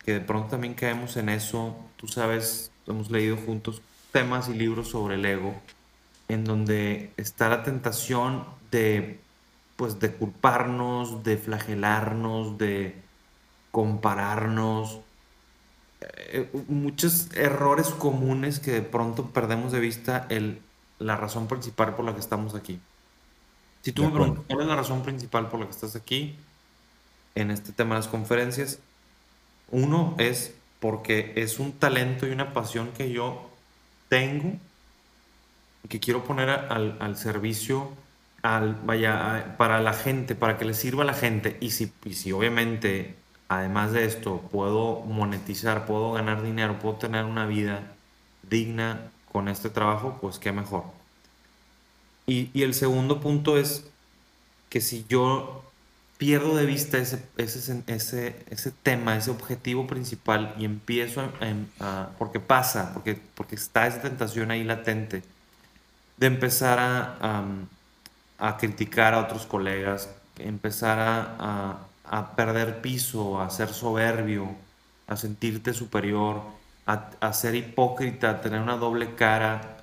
[0.04, 1.76] que de pronto también caemos en eso.
[1.96, 5.54] Tú sabes, hemos leído juntos temas y libros sobre el ego,
[6.28, 9.20] en donde está la tentación de
[9.76, 12.94] pues de culparnos, de flagelarnos, de
[13.72, 15.00] compararnos,
[16.00, 20.62] eh, muchos errores comunes que de pronto perdemos de vista el,
[20.98, 22.80] la razón principal por la que estamos aquí.
[23.82, 26.36] Si tú me preguntas cuál es la razón principal por la que estás aquí
[27.34, 28.78] en este tema de las conferencias,
[29.70, 33.50] uno es porque es un talento y una pasión que yo
[34.08, 34.54] tengo
[35.84, 37.90] y que quiero poner al, al servicio
[38.42, 41.56] al, vaya, para la gente, para que le sirva a la gente.
[41.60, 43.16] Y si, y si obviamente
[43.48, 47.82] además de esto, puedo monetizar, puedo ganar dinero, puedo tener una vida
[48.48, 50.84] digna con este trabajo, pues qué mejor.
[52.26, 53.84] Y, el segundo punto es
[54.68, 55.64] que si yo
[56.18, 61.20] pierdo de vista ese, ese, ese, ese tema, ese objetivo principal y empiezo
[61.80, 65.22] a, porque pasa, porque, porque está esa tentación ahí latente,
[66.16, 67.44] de empezar a,
[68.38, 70.08] a, criticar a otros colegas,
[70.38, 74.54] empezar a, a perder piso, a ser soberbio,
[75.06, 76.42] a sentirte superior,
[76.86, 79.78] a, ser hipócrita, a tener una doble cara.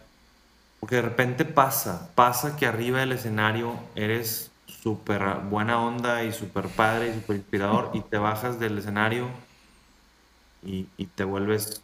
[0.80, 6.68] Porque de repente pasa, pasa que arriba del escenario eres súper buena onda y súper
[6.70, 9.28] padre y súper inspirador y te bajas del escenario
[10.64, 11.82] y, te vuelves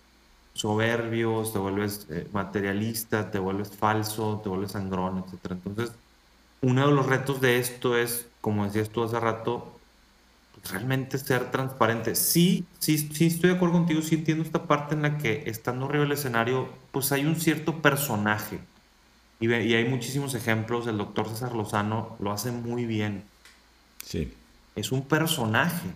[0.54, 5.52] soberbio, te vuelves eh, materialista, te vuelves falso, te vuelves sangrón, etc.
[5.52, 5.92] Entonces,
[6.62, 9.80] uno de los retos de esto es, como decías tú hace rato,
[10.72, 12.16] realmente ser transparente.
[12.16, 15.86] Sí, sí, sí estoy de acuerdo contigo, sí entiendo esta parte en la que estando
[15.86, 18.60] arriba del escenario, pues hay un cierto personaje.
[19.40, 23.24] Y, y hay muchísimos ejemplos, el doctor César Lozano lo hace muy bien.
[24.04, 24.34] Sí.
[24.76, 25.88] Es un personaje.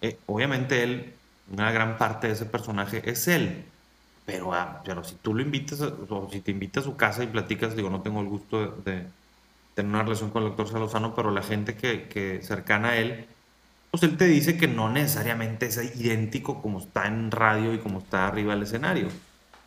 [0.00, 1.14] Eh, obviamente él,
[1.52, 3.64] una gran parte de ese personaje es él.
[4.26, 7.26] Pero, ah, pero si tú lo invitas, o si te invita a su casa y
[7.26, 9.06] platicas, digo, no tengo el gusto de,
[9.74, 12.96] tener una relación con el doctor César Lozano, pero la gente que, que cercana a
[12.96, 13.26] él,
[13.90, 17.98] pues él te dice que no necesariamente es idéntico como está en radio y como
[17.98, 19.08] está arriba del escenario.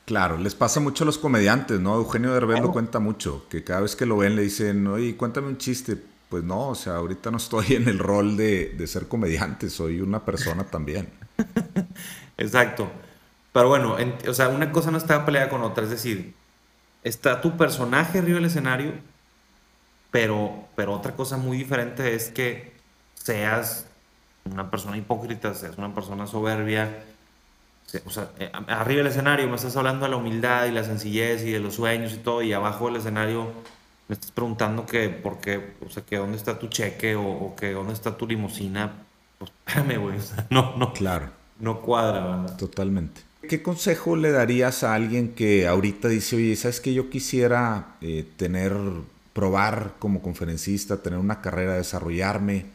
[0.08, 1.96] Claro, les pasa mucho a los comediantes, ¿no?
[1.96, 5.48] Eugenio Derbez lo cuenta mucho, que cada vez que lo ven le dicen, oye, cuéntame
[5.48, 6.02] un chiste.
[6.30, 10.24] Pues no, o sea, ahorita no estoy en el rol de, ser comediante, soy una
[10.24, 11.10] persona también.
[12.38, 12.90] Exacto.
[13.52, 16.34] Pero bueno, o sea, una cosa no está peleada con otra, es decir,
[17.04, 18.94] está tu personaje arriba del escenario,
[20.10, 22.72] pero, pero otra cosa muy diferente es que
[23.14, 23.88] seas
[24.46, 27.04] una persona hipócrita, seas una persona soberbia.
[28.06, 31.44] O sea, eh, arriba del escenario me estás hablando de la humildad y la sencillez
[31.44, 33.52] y de los sueños y todo, y abajo del escenario
[34.08, 37.72] me estás preguntando que por qué, o sea, que dónde está tu cheque o, que
[37.72, 38.92] dónde está tu limusina.
[39.38, 40.94] Pues espérame, güey, o sea, no, no.
[40.94, 41.30] Claro.
[41.60, 42.58] No cuadra, ¿verdad?
[42.58, 43.22] Totalmente.
[43.48, 48.26] ¿Qué consejo le darías a alguien que ahorita dice, oye, sabes que yo quisiera eh,
[48.36, 48.74] tener,
[49.34, 52.66] probar como conferencista, tener una carrera, desarrollarme?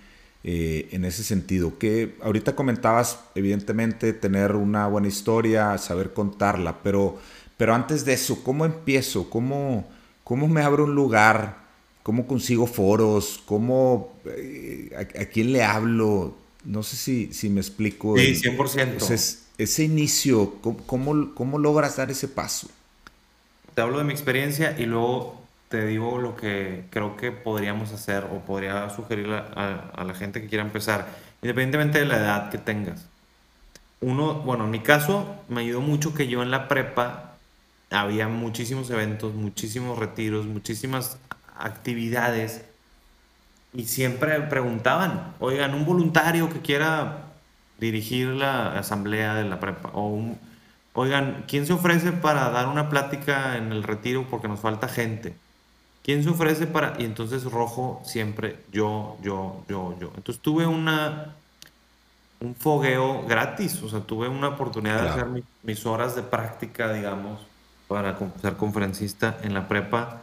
[0.45, 1.79] Eh, en ese sentido.
[1.79, 7.19] Que ahorita comentabas, evidentemente, tener una buena historia, saber contarla, pero,
[7.57, 9.31] pero antes de eso, ¿cómo empiezo?
[9.31, 9.89] ¿Cómo,
[10.25, 11.59] cómo me abro un lugar?
[12.03, 13.41] ¿Cómo consigo foros?
[13.47, 16.37] ¿Cómo, eh, a, quién le hablo?
[16.65, 18.19] No sé si, si me explico.
[18.19, 18.83] Sí, 100%.
[18.83, 22.69] Entonces, ese inicio, ¿cómo, ¿cómo logras dar ese paso?
[23.77, 25.42] Te hablo de mi experiencia y luego
[25.73, 30.47] te digo lo que creo que podríamos hacer o podría sugerir a, la gente que
[30.47, 31.09] quiera empezar,
[31.41, 33.07] independientemente de la edad que tengas.
[34.03, 37.37] Uno, bueno, en mi caso me ayudó mucho que yo en la prepa
[37.91, 41.17] había muchísimos eventos, muchísimos retiros, muchísimas
[41.57, 42.67] actividades
[43.73, 47.29] y siempre preguntaban, oigan, un voluntario que quiera
[47.81, 50.37] dirigir la asamblea de la prepa o
[50.93, 55.35] oigan, ¿quién se ofrece para dar una plática en el retiro porque nos falta gente?
[56.03, 56.97] ¿Quién se ofrece para...?
[56.99, 60.13] Y entonces rojo siempre yo, yo, yo, yo.
[60.17, 61.37] Entonces tuve una,
[62.41, 65.27] un fogueo gratis, o sea, tuve una oportunidad de hacer
[65.63, 67.41] mis horas de práctica, digamos,
[67.87, 70.23] para ser conferencista en la prepa.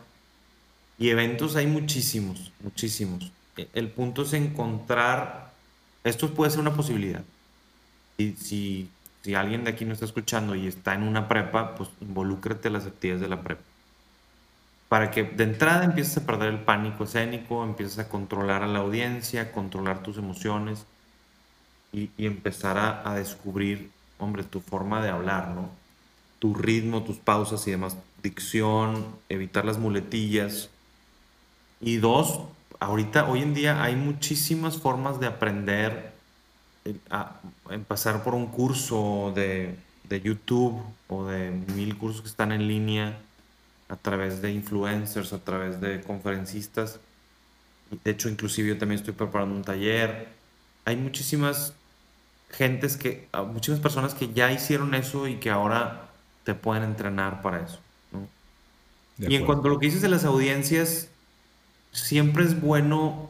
[0.98, 3.32] Y eventos hay muchísimos, muchísimos.
[3.56, 5.54] E, el punto es encontrar,
[6.04, 7.24] esto puede ser una posibilidad.
[8.18, 8.90] Y si,
[9.22, 12.74] si alguien de aquí no está escuchando y está en una prepa, pues involúcrate en
[12.74, 13.69] las actividades de la prepa
[14.90, 18.80] para que de entrada empieces a perder el pánico escénico, empieces a controlar a la
[18.80, 20.86] audiencia, controlar tus emociones
[21.94, 25.70] y, empezar a, descubrir, hombre, tu forma de hablar, ¿no?
[26.40, 30.70] Tu ritmo, tus pausas y demás, dicción, evitar las muletillas.
[31.80, 32.42] Y dos,
[32.80, 36.14] ahorita, hoy en día hay muchísimas formas de aprender,
[36.86, 37.40] eh, a,
[37.88, 39.78] pasar por un curso de
[40.24, 43.20] YouTube o de mil cursos que están en línea
[43.90, 47.00] a través de influencers, a través de conferencistas.
[48.04, 50.30] De hecho, inclusive yo también estoy preparando un taller.
[50.86, 51.74] Hay muchísimas
[52.52, 56.10] gentes que, ah, muchísimas personas que ya hicieron eso y que ahora
[56.44, 57.80] te pueden entrenar para eso.
[59.18, 61.10] Y en cuanto a lo que dices de las audiencias,
[61.92, 63.30] siempre es bueno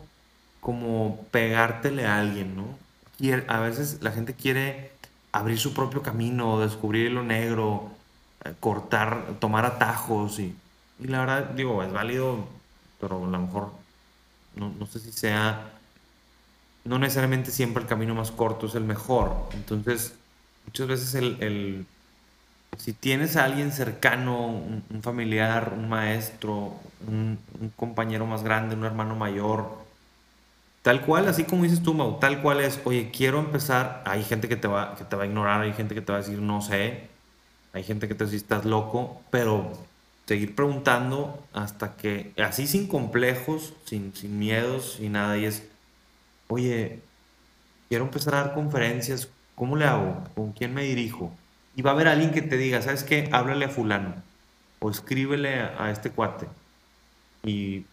[0.60, 2.78] como pegártele a alguien, ¿no?
[3.18, 4.92] Y a veces la gente quiere
[5.32, 7.92] abrir su propio camino, descubrir lo negro,
[8.60, 10.56] cortar, tomar atajos y,
[11.00, 12.46] la verdad, digo, es válido,
[13.00, 13.72] pero a lo mejor
[14.56, 15.72] no, no sé si sea
[16.90, 19.36] no necesariamente siempre el camino más corto es el mejor.
[19.54, 20.16] Entonces,
[20.66, 21.86] muchas veces el,
[22.78, 26.74] si tienes a alguien cercano, un, familiar, un maestro,
[27.08, 27.40] un,
[27.76, 29.78] compañero más grande, un hermano mayor,
[30.82, 34.48] tal cual, así como dices tú, Mau, tal cual es, oye, quiero empezar, hay gente
[34.48, 36.40] que te va, que te va a ignorar, hay gente que te va a decir
[36.40, 37.10] no sé,
[37.74, 39.72] hay gente que te dice estás loco, pero
[40.26, 45.64] seguir preguntando hasta que, así sin complejos, sin, sin miedos, sin nada, y es,
[46.48, 47.00] oye,
[47.90, 50.24] quiero empezar a dar conferencias, ¿cómo le hago?
[50.36, 51.34] ¿Con quién me dirijo?
[51.76, 53.30] Y va a haber alguien que te diga, ¿sabes qué?
[53.32, 54.16] Háblale a fulano
[54.80, 56.48] o escríbele a, este cuate.
[57.44, 57.86] Y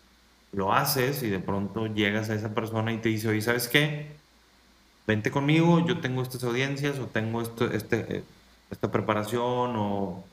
[0.53, 4.07] lo haces y de pronto llegas a esa persona y te dice, oye, ¿sabes qué?
[5.07, 8.25] Vente conmigo, yo tengo estas audiencias o tengo esto, este,
[8.71, 10.25] esta preparación o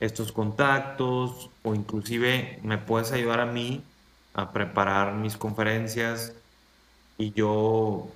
[0.00, 3.82] estos contactos o inclusive me puedes ayudar a mí
[4.34, 6.32] a preparar mis conferencias
[7.18, 8.08] y yo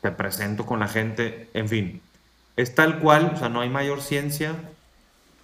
[0.00, 2.02] te presento con la gente, en fin,
[2.56, 4.56] es tal cual, o sea, no hay mayor ciencia.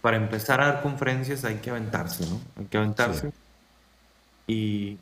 [0.00, 2.40] Para empezar a dar conferencias hay que aventarse, ¿no?
[2.58, 3.32] Hay que aventarse.
[4.48, 4.98] Y,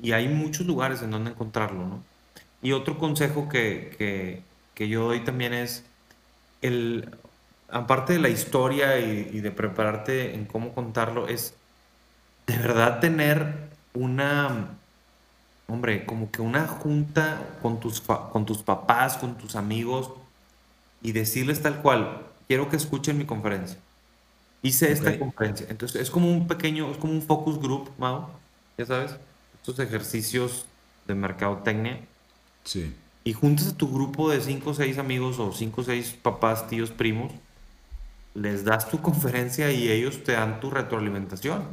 [0.00, 2.02] y, hay muchos lugares en donde encontrarlo, ¿no?
[2.62, 4.42] Y otro consejo que, que,
[4.74, 5.84] que yo doy también es,
[6.62, 7.10] el,
[7.68, 11.54] aparte de la historia y, y de prepararte en cómo contarlo, es
[12.46, 14.76] de verdad tener una
[15.68, 20.12] hombre, como que una junta con tus, con tus papás, con tus amigos
[21.02, 23.78] y decirles tal cual, quiero que escuchen mi conferencia.
[24.62, 25.66] Hice esta conferencia.
[25.68, 28.30] Entonces es como un pequeño, es como un focus group, Mao,
[28.78, 29.16] ya sabes,
[29.54, 30.66] estos ejercicios
[31.06, 32.00] de mercadotecnia.
[32.64, 32.94] Sí.
[33.24, 36.68] Y juntas a tu grupo de cinco o seis amigos o cinco o seis papás,
[36.68, 37.32] tíos, primos,
[38.36, 41.64] les das tu conferencia y ellos te dan tu retroalimentación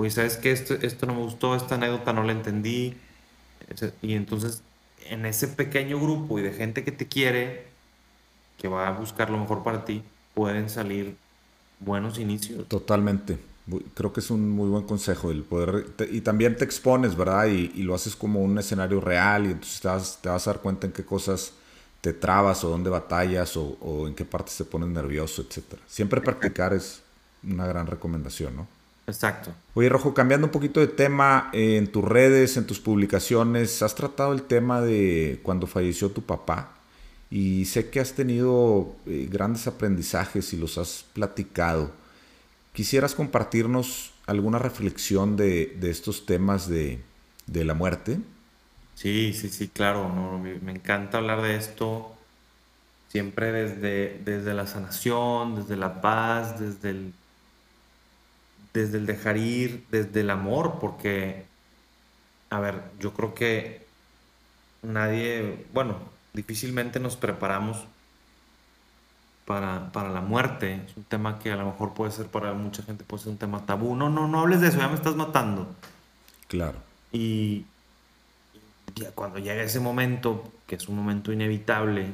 [0.00, 0.50] oye, ¿sabes qué?
[0.50, 2.94] Esto, esto no me gustó, esta anécdota no la entendí.
[4.02, 4.62] Y entonces,
[5.06, 7.66] en ese pequeño grupo y de gente que te quiere,
[8.58, 10.02] que va a buscar lo mejor para ti,
[10.34, 11.16] pueden salir
[11.78, 12.66] buenos inicios.
[12.68, 13.38] Totalmente.
[13.94, 17.46] Creo que es un muy buen consejo el poder y también te expones, ¿verdad?
[17.46, 19.80] Y, lo haces como un escenario real y entonces
[20.20, 21.52] te vas, a dar cuenta en qué cosas
[22.00, 25.78] te trabas o dónde batallas o, o en qué partes te pones nervioso, etc.
[25.86, 27.02] Siempre practicar es
[27.42, 28.80] una gran recomendación, ¿no?
[29.10, 29.52] Exacto.
[29.74, 33.94] Oye, Rojo, cambiando un poquito de tema, eh, en tus redes, en tus publicaciones, has
[33.94, 36.74] tratado el tema de cuando falleció tu papá
[37.30, 41.92] y sé que has tenido eh, grandes aprendizajes y los has platicado.
[42.72, 47.00] ¿Quisieras compartirnos alguna reflexión de, estos temas de,
[47.46, 48.18] la muerte?
[49.00, 50.10] Sí, sí, sí, claro.
[50.10, 52.14] me, encanta hablar de esto
[53.08, 57.14] siempre desde, desde la sanación, desde la paz, desde el
[58.74, 61.46] desde el dejar ir, desde el amor, porque,
[62.50, 63.86] a ver, yo creo que
[64.82, 65.96] nadie, bueno,
[66.34, 67.78] difícilmente nos preparamos
[69.46, 70.84] para, para, la muerte.
[70.86, 73.38] Es un tema que a lo mejor puede ser para mucha gente, puede ser un
[73.38, 73.96] tema tabú.
[73.96, 75.74] No, no, no hables de eso, ya me estás matando.
[76.48, 76.78] Claro.
[77.12, 77.64] Y,
[79.14, 82.06] cuando llega ese momento, que es un momento inevitable,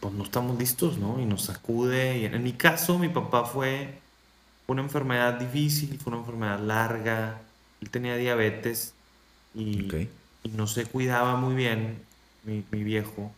[0.00, 1.20] pues no estamos listos, ¿no?
[1.20, 2.18] Y nos sacude.
[2.18, 3.98] Y en mi caso, mi papá fue
[4.66, 7.40] una enfermedad difícil, fue una enfermedad larga.
[7.80, 8.94] Él tenía diabetes
[9.54, 9.88] y,
[10.52, 12.00] no se cuidaba muy bien,
[12.44, 13.32] mi, viejo.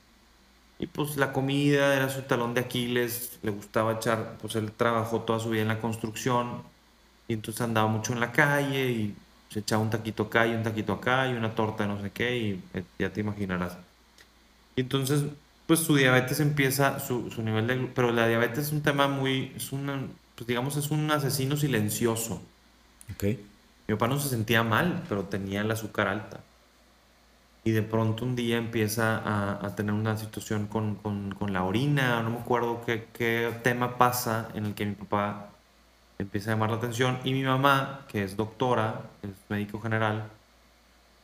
[0.79, 5.21] Y pues la comida era su talón de Aquiles, le gustaba echar, pues él trabajó
[5.23, 6.63] toda su vida en la construcción
[7.29, 9.15] y entonces andaba mucho en la calle y
[9.51, 12.11] se echaba un taquito acá y un taquito acá y una torta de no sé
[12.11, 13.77] qué y eh, ya te imaginarás.
[14.77, 15.25] Y entonces,
[15.67, 17.77] pues su diabetes empieza, su, su nivel de...
[17.95, 20.01] Pero la diabetes es un tema muy, es una,
[20.37, 22.41] pues digamos, es un asesino silencioso.
[23.13, 23.25] Ok.
[23.89, 26.41] Mi papá no se sentía mal, pero tenía el azúcar alta.
[27.65, 29.21] Y de pronto un día empieza
[29.65, 34.75] a, tener una situación con, la orina, no me acuerdo qué, tema pasa en el
[34.75, 35.51] que mi papá
[36.21, 37.19] empieza a llamar la atención.
[37.25, 40.29] Y mi mamá, que es doctora, es médico general,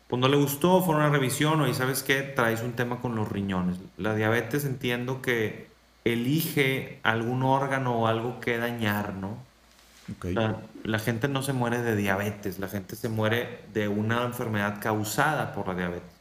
[0.08, 3.14] pues no le gustó, fue una revisión, o y sabes qué, traes un tema con
[3.14, 3.78] los riñones.
[3.96, 5.68] La diabetes entiendo que
[6.04, 9.44] elige algún órgano o algo que dañar, ¿no?
[10.84, 15.52] la gente no se muere de diabetes, la gente se muere de una enfermedad causada
[15.52, 16.12] por la diabetes.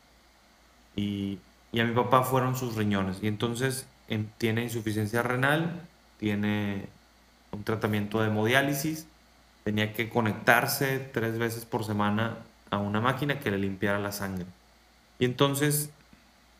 [0.95, 1.37] Y,
[1.71, 3.19] y a mi papá fueron sus riñones.
[3.21, 3.85] Y entonces
[4.39, 5.81] tiene insuficiencia renal,
[6.17, 6.87] tiene
[7.55, 9.07] un tratamiento de hemodiálisis,
[9.63, 12.37] tenía que conectarse tres veces por semana
[12.69, 14.45] a una máquina que le limpiara la sangre.
[15.17, 15.89] Y entonces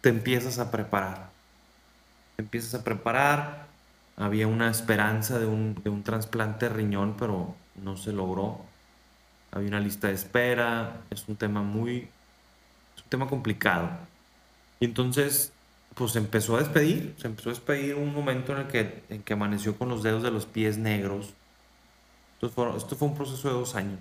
[0.01, 1.29] te empiezas a preparar.
[2.37, 3.67] Empiezas a preparar.
[4.17, 8.61] Había una esperanza de un, de un trasplante de riñón, pero no se logró.
[9.51, 11.01] Había una lista de espera.
[11.09, 12.09] Es un tema muy...
[12.97, 13.89] Un tema complicado.
[14.79, 15.51] Y entonces
[15.95, 19.33] pues empezó a despedir, se empezó a despedir un momento en el que, en que
[19.33, 21.33] amaneció con los dedos de los pies negros.
[22.41, 23.99] Esto fue, un proceso de dos años.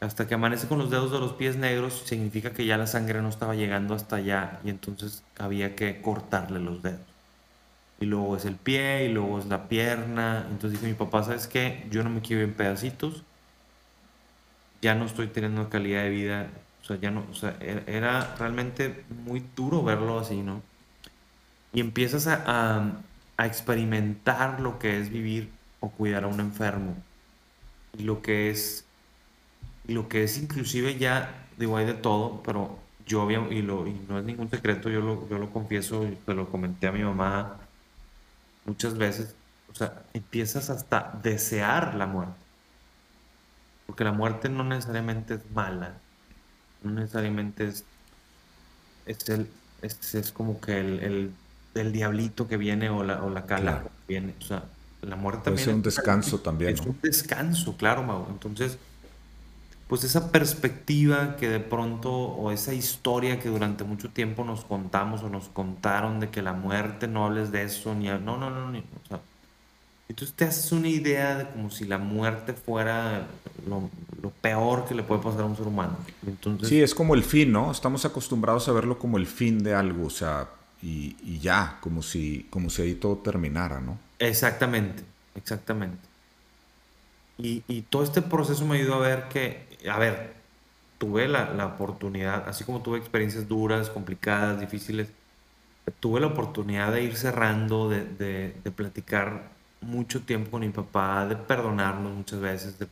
[0.00, 3.22] Hasta que amanece con los dedos de los pies negros significa que ya la sangre
[3.22, 7.00] no estaba llegando hasta allá y entonces había que cortarle los dedos.
[8.00, 10.46] Y luego es el pie y luego es la pierna.
[10.50, 11.86] Entonces dice mi papá, ¿sabes qué?
[11.90, 13.22] Yo no me quiero en pedacitos.
[14.82, 16.46] Ya no estoy teniendo calidad de vida.
[16.82, 20.60] O sea, ya no, o sea, era realmente muy duro verlo así, ¿no?
[21.72, 22.98] Y empiezas a,
[23.38, 25.50] experimentar lo que es vivir
[25.80, 26.94] o cuidar a un enfermo.
[27.98, 28.84] Y lo que es
[29.88, 33.94] lo que es inclusive ya digo hay de todo pero yo había y, lo, y
[34.08, 37.56] no es ningún secreto yo lo, yo lo confieso te lo comenté a mi mamá
[38.64, 39.34] muchas veces
[39.72, 42.34] o sea empiezas hasta desear la muerte.
[43.86, 45.94] Porque la muerte no necesariamente es mala
[46.84, 47.84] no necesariamente es
[49.06, 49.48] es el
[49.80, 51.32] es, como que el
[51.74, 54.34] del diablito que viene o la, o la cala que viene.
[54.40, 54.64] O sea,
[55.02, 55.68] la muerte también.
[55.68, 56.74] Es un descanso también.
[56.74, 58.26] Es un descanso, claro, Mau.
[58.30, 58.78] Entonces,
[59.88, 65.22] pues esa perspectiva que de pronto, o esa historia que durante mucho tiempo nos contamos
[65.22, 68.06] o nos contaron de que la muerte no hables de eso, ni.
[68.06, 68.78] No, no, no, no.
[68.78, 69.20] O sea,
[70.08, 73.26] entonces te haces una idea de como si la muerte fuera
[73.66, 75.96] lo, lo, peor que le puede pasar a un ser humano.
[76.26, 77.70] Entonces, sí, es como el fin, ¿no?
[77.70, 80.06] Estamos acostumbrados a verlo como el fin de algo.
[80.06, 80.48] O sea,
[80.82, 83.98] y, ya, como si, como si ahí todo terminara, ¿no?
[84.18, 85.04] Exactamente,
[85.36, 85.98] exactamente.
[87.38, 90.34] Y, todo este proceso me ayudó a ver que, a ver,
[90.98, 95.08] tuve la, la, oportunidad, así como tuve experiencias duras, complicadas, difíciles,
[96.00, 101.26] tuve la oportunidad de ir cerrando, de, de, de platicar mucho tiempo con mi papá,
[101.26, 102.86] de perdonarnos muchas veces, de,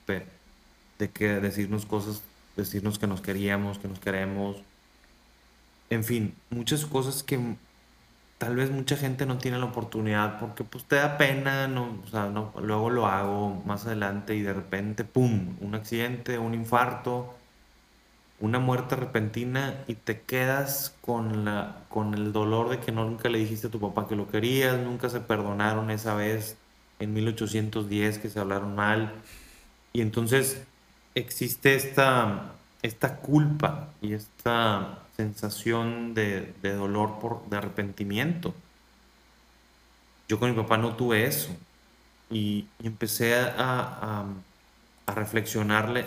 [0.98, 2.22] de que decirnos cosas,
[2.56, 4.56] decirnos que nos queríamos, que nos queremos.
[5.90, 7.38] En fin, muchas cosas que
[8.40, 12.06] tal vez mucha gente no tiene la oportunidad porque pues te da pena, no, o
[12.08, 17.34] sea, no, luego lo hago más adelante y de repente, ¡pum!, un accidente, un infarto,
[18.40, 23.40] una muerte repentina y te quedas con, la, con el dolor de que nunca le
[23.40, 26.56] dijiste a tu papá que lo querías, nunca se perdonaron esa vez
[26.98, 29.12] en 1810 que se hablaron mal
[29.92, 30.62] y entonces
[31.14, 38.54] existe esta, esta culpa y esta sensación de, dolor, por, de arrepentimiento.
[40.28, 41.50] Yo con mi papá no tuve eso.
[42.30, 44.24] Y, empecé a,
[45.06, 46.06] a, reflexionarle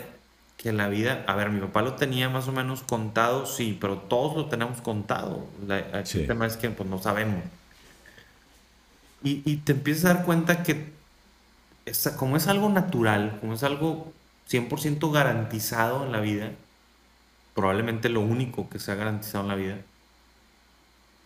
[0.56, 3.98] que la vida, a ver, mi papá lo tenía más o menos contado, sí, pero
[3.98, 5.46] todos lo tenemos contado.
[5.68, 7.44] el tema es que pues, no sabemos.
[9.22, 10.92] Y, y, te empiezas a dar cuenta que
[12.16, 14.12] como es algo natural, como es algo
[14.50, 16.52] 100% garantizado en la vida,
[17.54, 19.78] probablemente lo único que se ha garantizado en la vida,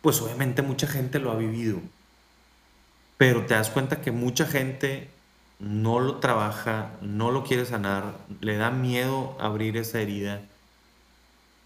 [0.02, 1.80] pues obviamente mucha gente lo ha vivido.
[3.16, 5.08] Pero te das cuenta que mucha gente
[5.58, 10.40] no lo trabaja, no lo quiere sanar, le da miedo abrir esa herida,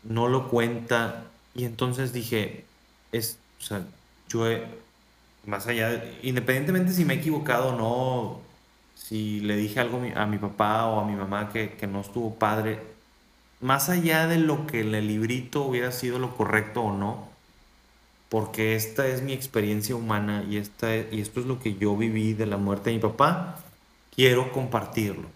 [0.02, 1.24] no lo cuenta.
[1.54, 2.64] Y entonces dije,
[3.10, 3.82] es, o sea,
[4.28, 4.46] yo
[5.44, 8.40] más allá, independientemente si me he equivocado o no,
[8.94, 12.34] si le dije algo a mi papá o a mi mamá que, que no estuvo
[12.36, 12.91] padre,
[13.62, 17.28] más allá de lo que en el librito hubiera sido lo correcto o no,
[18.28, 22.34] porque esta es mi experiencia humana y, esta, y esto es lo que yo viví
[22.34, 23.58] de la muerte de mi papá,
[24.14, 25.28] quiero compartirlo.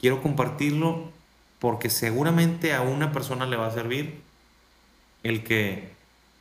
[0.00, 1.10] Quiero compartirlo
[1.58, 4.20] porque seguramente a una persona le va a servir
[5.22, 5.90] el que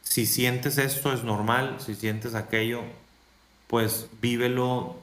[0.01, 2.81] si sientes esto es normal, si sientes aquello,
[3.67, 4.97] pues vívelo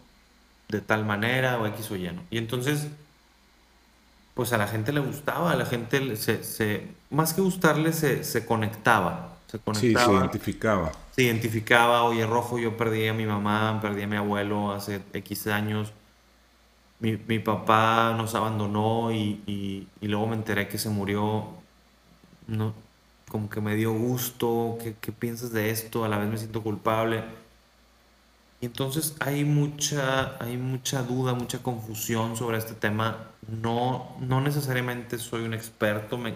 [0.68, 2.10] de tal manera o X o Y.
[2.30, 2.88] Y entonces
[4.38, 8.22] pues a la gente le gustaba, a la gente se, se más que gustarle, se,
[8.22, 9.36] se, conectaba.
[9.48, 10.04] Se conectaba.
[10.04, 10.92] Sí, se identificaba.
[11.10, 15.48] Se identificaba, oye, rojo, yo perdí a mi mamá, perdí a mi abuelo hace X
[15.48, 15.92] años.
[17.00, 21.48] Mi, mi papá nos abandonó y, y, y, luego me enteré que se murió.
[22.46, 22.74] No,
[23.28, 24.78] como que me dio gusto.
[24.80, 26.04] ¿Qué, ¿Qué piensas de esto?
[26.04, 27.24] A la vez me siento culpable.
[28.60, 33.32] Y entonces hay mucha, hay mucha duda, mucha confusión sobre este tema.
[33.48, 36.18] No, no necesariamente soy un experto.
[36.18, 36.34] Me,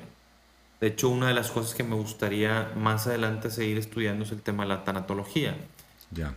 [0.80, 4.42] de hecho, una de las cosas que me gustaría más adelante seguir estudiando es el
[4.42, 5.56] tema de la tanatología.
[6.10, 6.34] Ya.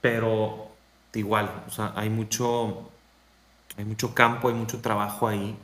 [0.00, 0.70] Pero
[1.14, 2.90] igual, o sea, hay mucho,
[3.76, 5.56] hay mucho campo, hay mucho trabajo ahí.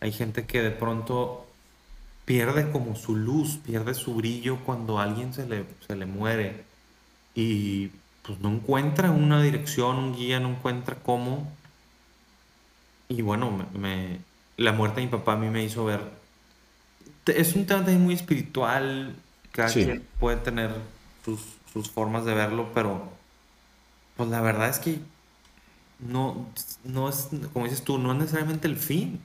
[0.00, 1.46] Hay gente que de pronto
[2.24, 6.64] pierde como su luz, pierde su brillo cuando a alguien se le, se le muere
[7.34, 7.88] y
[8.22, 11.50] pues no encuentra una dirección, un guía, no encuentra cómo.
[13.10, 14.20] Y bueno, me,
[14.56, 16.00] la muerte de mi papá a mí me hizo ver.
[17.26, 19.14] Es un tema también muy espiritual,
[19.52, 20.74] cada quien puede tener
[21.24, 21.40] sus,
[21.72, 23.12] sus formas de verlo, pero
[24.16, 25.00] pues la verdad es que
[25.98, 26.46] no,
[26.84, 29.20] no es, como dices tú, no es necesariamente el fin.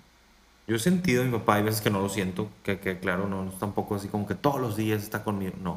[0.68, 3.30] Yo he sentido a mi papá, hay veces que no lo siento, que, que claro,
[3.30, 5.74] no, no es tampoco así como que todos los días está conmigo, no.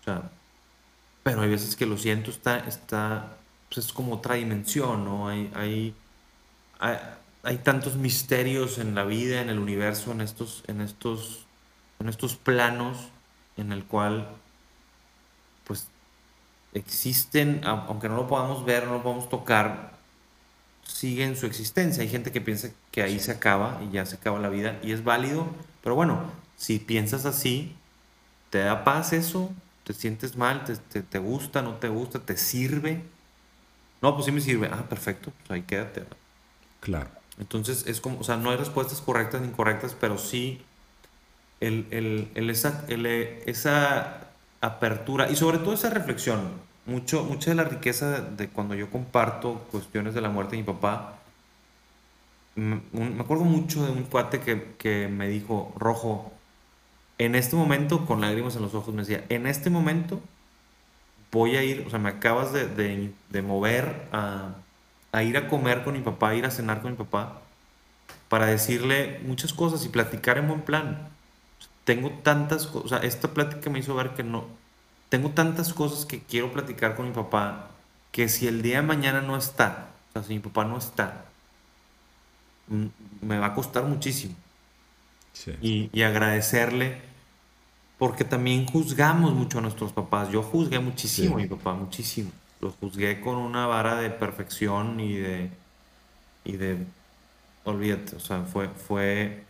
[0.00, 0.30] O sea,
[1.22, 3.36] pero hay veces que lo siento, está, está,
[3.68, 5.28] pues es como otra dimensión, ¿no?
[5.28, 5.94] Hay, hay,
[6.78, 11.46] hay, tantos misterios en la vida, en el universo, en estos, en estos,
[11.98, 13.08] en estos planos
[13.56, 14.28] en el cual,
[15.64, 15.88] pues,
[16.74, 19.98] existen, aunque no lo podamos ver, no lo podamos tocar,
[20.84, 22.02] siguen su existencia.
[22.02, 24.92] Hay gente que piensa que ahí se acaba y ya se acaba la vida y
[24.92, 25.46] es válido,
[25.82, 26.22] pero bueno,
[26.56, 27.76] si piensas así,
[28.50, 29.52] ¿te da paz eso?
[29.84, 30.64] ¿Te sientes mal?
[30.64, 31.62] ¿Te, te, gusta?
[31.62, 32.18] ¿No te gusta?
[32.18, 33.02] ¿Te sirve?
[34.02, 34.68] No, pues sí me sirve.
[34.72, 36.04] Ah, perfecto, pues ahí quédate.
[36.80, 37.10] Claro.
[37.38, 40.62] Entonces es como, o sea, no hay respuestas correctas ni incorrectas, pero sí
[41.60, 44.28] el, el, el esa, esa
[44.60, 49.66] apertura y sobre todo esa reflexión mucho, mucha de la riqueza de, cuando yo comparto
[49.70, 51.18] cuestiones de la muerte de mi papá,
[52.56, 52.80] me,
[53.20, 56.32] acuerdo mucho de un cuate que, que, me dijo, Rojo,
[57.18, 60.20] en este momento, con lágrimas en los ojos, me decía, en este momento
[61.30, 64.54] voy a ir, o sea, me acabas de, de, de mover a,
[65.12, 67.40] a, ir a comer con mi papá, a ir a cenar con mi papá,
[68.28, 71.08] para decirle muchas cosas y platicar en buen plan.
[71.84, 74.46] Tengo tantas cosas, o sea, esta plática me hizo ver que no,
[75.08, 77.70] tengo tantas cosas que quiero platicar con mi papá
[78.12, 81.24] que si el día de mañana no está, o sea, si mi papá no está,
[83.20, 84.34] me va a costar muchísimo.
[85.62, 87.00] Y, agradecerle,
[87.96, 90.30] porque también juzgamos mucho a nuestros papás.
[90.30, 92.30] Yo juzgué muchísimo a mi papá, muchísimo.
[92.60, 95.50] Lo juzgué con una vara de perfección y de,
[96.44, 96.78] y de,
[97.64, 99.44] olvídate, o sea, fue, fue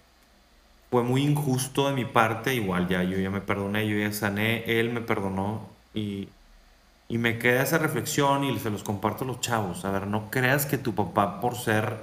[0.91, 4.65] fue muy injusto de mi parte, igual ya yo ya me perdoné, yo ya sané,
[4.81, 6.29] él me perdonó y,
[7.09, 9.85] y me queda esa reflexión y se los comparto a los chavos.
[9.85, 11.97] A ver, no creas que tu papá por ser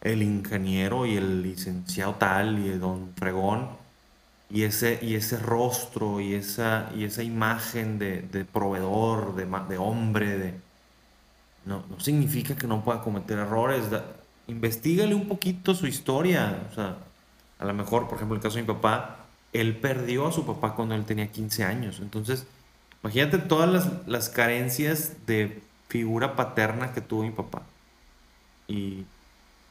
[0.00, 3.68] el ingeniero y el licenciado tal y el don fregón
[4.52, 9.78] y ese, y ese rostro y esa, y esa imagen de, de proveedor, de, de
[9.78, 10.54] hombre, de,
[11.64, 13.84] no, no significa que no pueda cometer errores.
[14.46, 16.66] investigale un poquito su historia.
[16.70, 16.98] O sea,
[17.58, 20.74] a lo mejor, por ejemplo, el caso de mi papá, él perdió a su papá
[20.74, 22.00] cuando él tenía 15 años.
[22.02, 22.46] Entonces,
[23.02, 27.62] imagínate todas las, carencias de figura paterna que tuvo mi papá.
[28.68, 29.06] Y,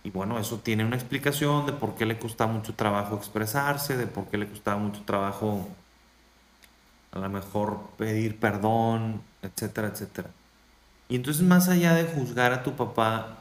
[0.09, 4.25] bueno, eso tiene una explicación de por qué le costaba mucho trabajo expresarse, de por
[4.25, 5.67] qué le costaba mucho trabajo
[7.11, 10.29] a lo mejor pedir perdón, etcétera, etcétera.
[11.07, 13.37] Y entonces más allá de juzgar a tu papá,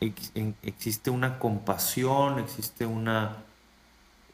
[0.00, 3.38] existe una compasión, existe una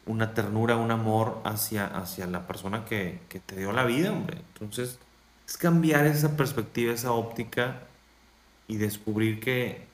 [0.07, 4.39] una ternura, un amor hacia, hacia la persona que, te dio la vida, hombre.
[4.55, 4.99] Entonces,
[5.47, 7.83] es cambiar esa perspectiva, esa óptica
[8.67, 9.87] y descubrir que,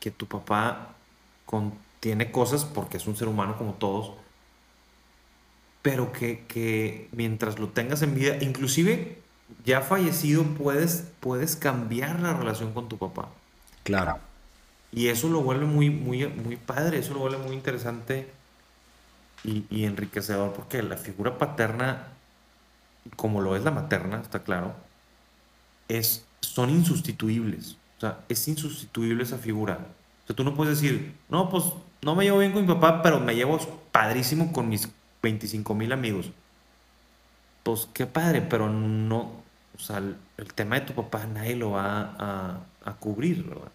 [0.00, 0.94] que tu papá
[2.00, 4.12] tiene cosas porque es un ser humano como todos,
[5.82, 9.18] pero que, que, mientras lo tengas en vida, inclusive
[9.64, 13.30] ya fallecido, puedes, puedes cambiar la relación con tu papá.
[13.84, 14.18] Claro.
[14.92, 18.30] Y eso lo vuelve muy, muy, muy padre, eso lo vuelve muy interesante
[19.44, 22.08] y, enriquecedor porque la figura paterna,
[23.16, 24.74] como lo es la materna, está claro,
[25.88, 27.76] es, son insustituibles.
[27.98, 29.78] O sea, es insustituible esa figura.
[30.28, 31.64] Sea, tú no puedes decir, no, pues
[32.02, 33.58] no me llevo bien con mi papá, pero me llevo
[33.90, 34.86] padrísimo con mis
[35.22, 36.30] 25 mil amigos.
[37.62, 39.32] Pues qué padre, pero no,
[39.74, 40.16] o sea, el,
[40.54, 43.72] tema de tu papá nadie lo va a, a cubrir, ¿verdad?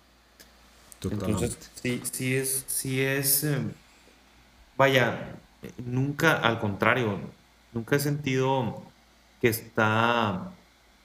[1.01, 3.57] Entonces, sí, sí es, sí es, eh,
[4.77, 5.35] vaya,
[5.83, 7.19] nunca, al contrario,
[7.73, 8.83] nunca he sentido
[9.41, 10.51] que está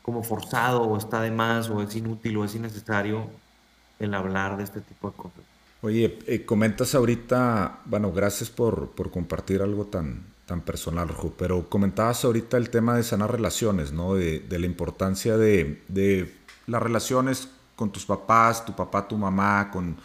[0.02, 3.30] como forzado o está de más o es inútil o es innecesario
[3.98, 5.44] el hablar de este tipo de cosas.
[5.80, 12.24] Oye, eh, comentas ahorita, bueno, gracias por, por, compartir algo tan, tan personal, pero comentabas
[12.24, 14.14] ahorita el tema de sanar relaciones, ¿no?
[14.14, 16.34] De, de la importancia de, de,
[16.66, 19.96] las relaciones con tus papás, tu papá, tu mamá, con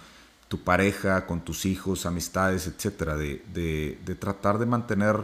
[0.54, 5.18] tu pareja, con tus hijos, amistades, etcétera, de, tratar de mantener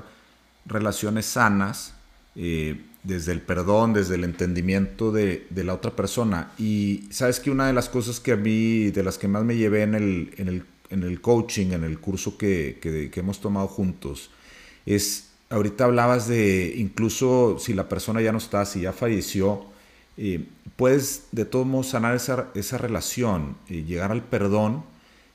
[0.66, 1.94] relaciones sanas
[2.36, 6.52] eh, desde el perdón, desde el entendimiento de, la otra persona.
[6.58, 9.56] Y sabes que una de las cosas que a mí, de las que más me
[9.56, 10.34] llevé en el,
[10.90, 14.32] en el, coaching, en el curso que, que hemos tomado juntos,
[14.86, 19.66] es, ahorita hablabas de incluso si la persona ya no está, si ya falleció,
[20.18, 20.46] eh,
[20.76, 24.84] puedes de todos modos sanar esa, esa relación, y llegar al perdón,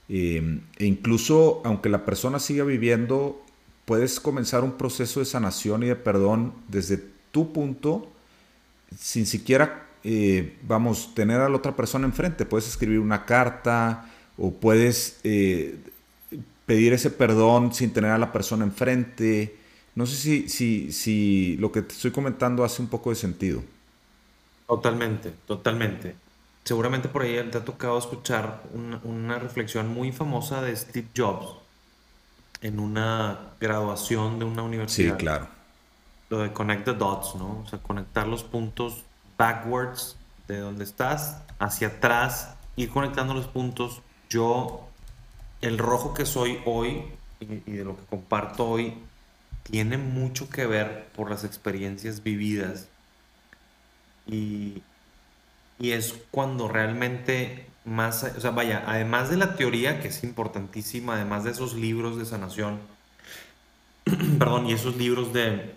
[0.09, 3.43] eh, e incluso aunque la persona siga viviendo,
[3.87, 7.03] puedes comenzar un proceso de sanación y de perdón desde
[7.35, 8.11] tu punto,
[8.97, 12.47] sin siquiera, eh, vamos, tener a la otra persona enfrente.
[12.47, 14.09] Puedes escribir una carta
[14.39, 15.21] o puedes
[16.67, 19.57] pedir ese perdón sin tener a la persona enfrente.
[19.97, 23.63] No sé si, si, si lo que te estoy comentando hace un poco de sentido.
[24.67, 26.17] Totalmente, totalmente.
[26.65, 28.63] Seguramente por ahí te ha tocado escuchar
[29.05, 31.57] una, reflexión muy famosa de Steve Jobs
[32.63, 35.13] en una graduación de una universidad.
[35.13, 35.49] Sí, claro.
[36.31, 37.63] Lo de connect the dots, ¿no?
[37.65, 39.05] O sea, conectar los puntos
[39.37, 40.17] backwards
[40.49, 44.03] de donde estás hacia atrás, ir conectando los puntos.
[44.29, 44.89] Yo,
[45.61, 47.05] el rojo que soy hoy
[47.41, 48.95] y de lo que comparto hoy,
[49.65, 52.89] tiene mucho que ver por las experiencias vividas
[54.27, 54.83] y,
[55.81, 61.45] es cuando realmente más, o sea, vaya, además de la teoría, que es importantísima, además
[61.45, 62.79] de esos libros de sanación,
[64.39, 65.75] perdón, y esos libros de,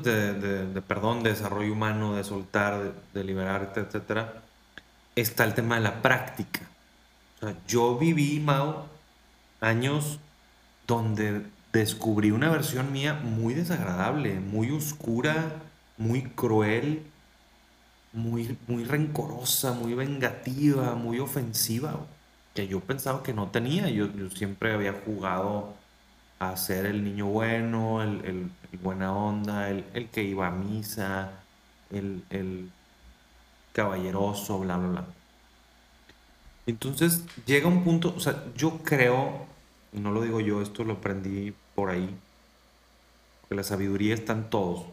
[0.00, 4.42] pues de, perdón, de desarrollo humano, de soltar, de, liberarte, etcétera,
[5.14, 6.60] está el tema de la práctica.
[7.66, 8.86] Yo viví, Mao,
[9.60, 10.18] años
[10.86, 15.56] donde descubrí una versión mía muy desagradable, muy oscura,
[15.98, 17.02] muy cruel,
[18.12, 22.06] muy, muy rencorosa, muy vengativa, muy ofensiva,
[22.54, 23.88] que yo pensaba que no tenía.
[23.90, 25.74] Yo, yo siempre había jugado
[26.50, 28.50] a ser el niño bueno, el,
[28.82, 31.30] buena onda, el, que iba a misa,
[31.90, 32.70] el, el
[33.72, 35.06] caballeroso, bla, bla, bla.
[36.66, 39.46] Entonces llega un punto, o sea, yo creo,
[39.92, 42.14] no lo digo yo, esto lo aprendí por ahí,
[43.48, 44.86] que la sabiduría está en todos,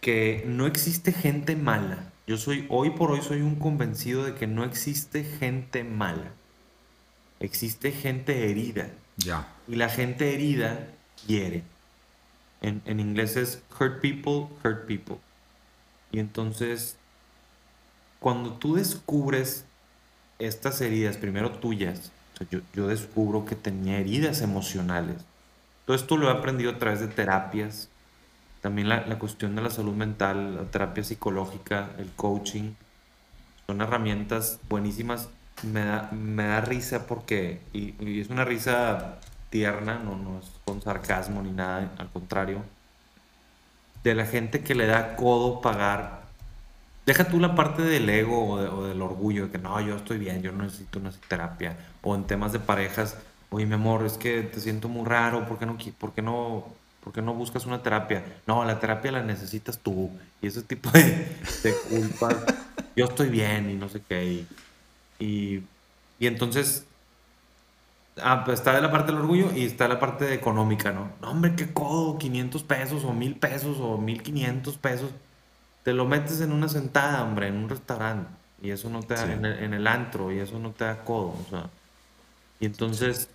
[0.00, 2.10] que no existe gente mala.
[2.26, 6.32] Yo soy, hoy por hoy soy un convencido de que no existe gente mala.
[7.40, 8.90] Existe gente herida.
[9.68, 10.88] Y la gente herida
[11.26, 11.62] hiere.
[12.60, 15.16] En, en inglés es hurt people, hurt people.
[16.10, 16.96] Y entonces,
[18.20, 19.64] cuando tú descubres
[20.38, 22.12] estas heridas, primero tuyas,
[22.50, 25.16] yo, yo, descubro que tenía heridas emocionales.
[25.86, 27.88] Todo esto lo he aprendido a través de terapias,
[28.60, 32.74] también la, la, cuestión de la salud mental, la terapia psicológica, el coaching,
[33.66, 35.28] son herramientas buenísimas.
[35.62, 39.18] Me da, me da risa porque, y, es una risa
[39.50, 42.62] tierna, no, no es con sarcasmo ni nada, al contrario,
[44.02, 46.22] de la gente que le da codo pagar.
[47.06, 50.42] Deja tú la parte del ego o, del orgullo, de que no, yo estoy bien,
[50.42, 51.76] yo no necesito una terapia.
[52.02, 53.16] O en temas de parejas,
[53.50, 56.66] oye, mi amor, es que te siento muy raro, ¿por qué no, por qué no
[57.02, 58.22] ¿Por qué no buscas una terapia?
[58.46, 60.08] No, la terapia la necesitas tú.
[60.40, 62.36] Y ese tipo de, de culpas.
[62.96, 64.24] Yo estoy bien y no sé qué.
[64.24, 64.48] Y,
[65.24, 66.86] y, entonces,
[68.22, 71.10] ah, pues está de la parte del orgullo y está la parte económica, ¿no?
[71.20, 75.10] No, hombre, qué codo, 500 pesos o 1000 pesos o 1500 pesos.
[75.82, 78.30] Te lo metes en una sentada, hombre, en un restaurante.
[78.62, 81.04] Y eso no te da, en, el, en, el, antro, y eso no te da
[81.04, 81.34] codo.
[81.44, 81.68] O sea,
[82.60, 83.28] y entonces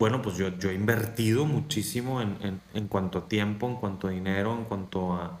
[0.00, 4.10] bueno, pues yo, yo he invertido muchísimo en, en, cuanto a tiempo, en cuanto a
[4.10, 5.38] dinero, en cuanto a,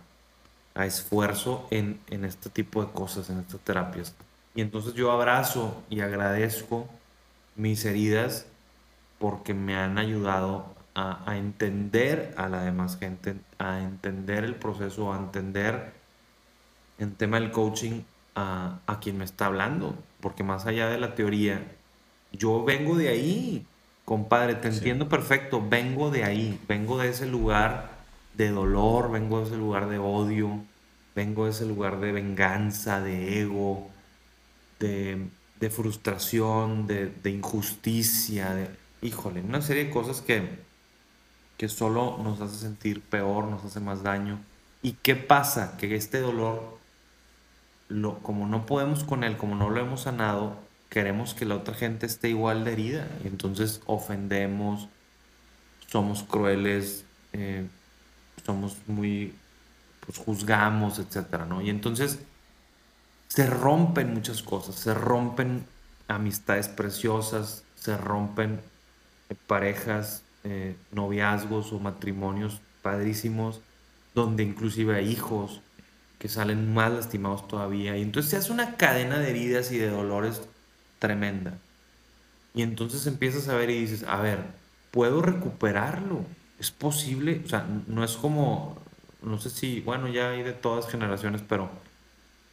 [0.74, 4.14] a esfuerzo en, en, este tipo de cosas, en estas terapias.
[4.54, 6.88] Y entonces yo abrazo y agradezco
[7.56, 8.46] mis heridas
[9.18, 15.12] porque me han ayudado a, a, entender a la demás gente, a entender el proceso,
[15.12, 15.92] a entender
[16.98, 18.02] en tema del coaching
[18.34, 21.62] a, a quien me está hablando, porque más allá de la teoría,
[22.32, 23.66] yo vengo de ahí,
[24.04, 27.90] compadre, te entiendo perfecto, vengo de ahí, vengo de ese lugar
[28.34, 30.60] de dolor, vengo de ese lugar de odio,
[31.14, 33.90] vengo de ese lugar de venganza, de ego,
[34.80, 38.70] de, frustración, de, injusticia, de,
[39.02, 40.58] híjole, una serie de cosas que,
[41.56, 44.40] que solo nos hace sentir peor, nos hace más daño.
[44.82, 45.76] ¿Y qué pasa?
[45.76, 46.78] Que este dolor,
[47.88, 50.58] lo, como no podemos con él, como no lo hemos sanado,
[50.88, 53.06] queremos que la otra gente esté igual de herida.
[53.22, 54.88] Y entonces ofendemos,
[55.86, 57.04] somos crueles,
[57.34, 57.66] eh,
[58.46, 59.34] somos muy,
[60.06, 61.60] pues juzgamos, etcétera, ¿no?
[61.60, 62.20] Y entonces,
[63.30, 65.64] se rompen muchas cosas, se rompen
[66.08, 68.60] amistades preciosas, se rompen
[69.28, 73.60] eh, parejas, eh, noviazgos o matrimonios padrísimos,
[74.16, 75.62] donde inclusive hay hijos
[76.18, 77.96] que salen más lastimados todavía.
[77.96, 80.42] Y entonces se hace una cadena de heridas y de dolores
[80.98, 81.56] tremenda.
[82.52, 84.40] Y entonces empiezas a ver y dices, a ver,
[84.90, 86.24] puedo recuperarlo.
[86.58, 88.76] Es posible, o sea, no es como,
[89.22, 91.70] no sé si, bueno, ya hay de todas generaciones, pero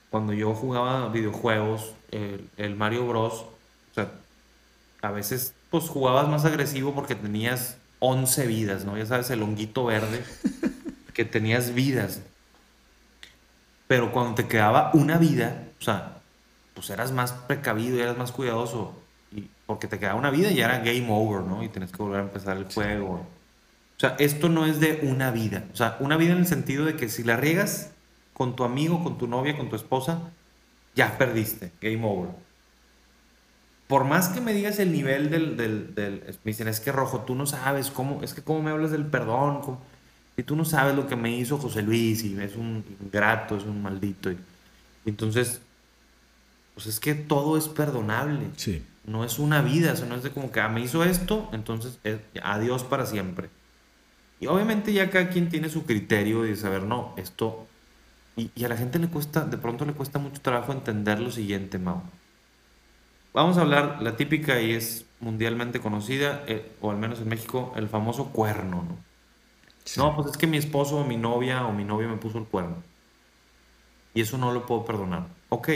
[0.10, 4.12] cuando yo jugaba videojuegos, el, Mario Bros, o sea,
[5.02, 8.98] a veces pues jugabas más agresivo porque tenías 11 vidas, ¿no?
[8.98, 10.24] Ya sabes, el honguito verde,
[11.14, 12.22] que tenías vidas.
[13.88, 16.18] Pero cuando te quedaba una vida, o sea,
[16.74, 18.94] pues eras más precavido eras más cuidadoso.
[19.32, 21.64] Y porque te quedaba una vida y ya era game over, ¿no?
[21.64, 23.26] Y tienes que volver a empezar el juego.
[23.98, 25.66] O sea, esto no es de una vida.
[25.74, 27.92] O sea, una vida en el sentido de que si la riegas,
[28.38, 30.22] con tu amigo, con tu novia, con tu esposa,
[30.96, 32.30] ya perdiste, game over.
[33.88, 37.22] Por más que me digas el nivel del, del, del me dicen, es que rojo,
[37.22, 39.80] tú no sabes cómo, es que cómo me hablas del perdón,
[40.38, 43.64] y tú no sabes lo que me hizo José Luis, y es un ingrato, es
[43.64, 44.30] un maldito.
[44.30, 44.38] Y,
[45.08, 45.60] entonces,
[46.76, 48.52] pues es que todo es perdonable.
[48.56, 48.84] Sí.
[49.08, 51.98] No es una vida, o no es de como que ah, me hizo esto, entonces
[52.44, 53.50] adiós para siempre.
[54.40, 57.66] Y obviamente ya cada quien tiene su criterio de saber, no, esto
[58.38, 61.80] y, a la gente le cuesta, de pronto le cuesta mucho trabajo entender lo siguiente,
[61.80, 62.04] Mau.
[63.34, 67.74] Vamos a hablar, la típica y es mundialmente conocida, eh, o al menos en México,
[67.76, 68.98] el famoso cuerno, ¿no?
[69.96, 72.46] No, pues es que mi esposo o mi novia o mi novia me puso el
[72.46, 72.84] cuerno.
[74.14, 75.28] Y eso no lo puedo perdonar.
[75.50, 75.70] Ok,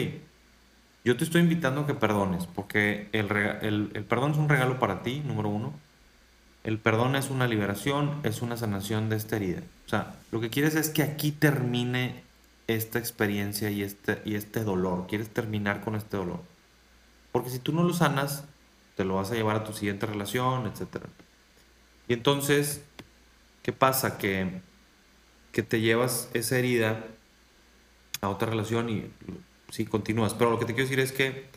[1.03, 5.01] yo te estoy invitando a que perdones, porque el, el perdón es un regalo para
[5.01, 5.73] ti, número uno.
[6.63, 9.61] El perdón es una liberación, es una sanación de esta herida.
[9.85, 12.21] O sea, lo que quieres es que aquí termine
[12.67, 16.41] esta experiencia y este, y este dolor, quieres terminar con este dolor.
[17.31, 18.45] Porque si tú no lo sanas,
[18.95, 21.05] te lo vas a llevar a tu siguiente relación, etc.
[22.07, 22.83] Y entonces,
[23.63, 24.17] ¿qué pasa?
[24.17, 24.61] Que,
[25.51, 27.05] que te llevas esa herida
[28.21, 29.11] a otra relación y
[29.69, 30.33] sí continúas.
[30.33, 31.49] Pero lo que te quiero decir es que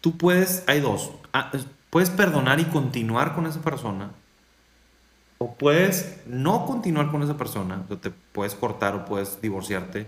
[0.00, 1.52] tú puedes, hay dos, ah,
[1.90, 4.12] puedes perdonar y continuar con esa persona
[5.42, 10.06] o puedes no continuar con esa persona, o te puedes cortar o puedes divorciarte,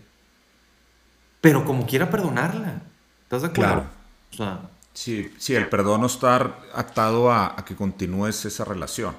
[1.41, 2.83] pero como quiera perdonarla.
[3.23, 3.73] ¿Estás de acuerdo?
[3.73, 3.87] Claro.
[4.31, 4.61] O sea,
[4.93, 9.17] sí, sí, el perdón no está atado a, que continúes esa relación.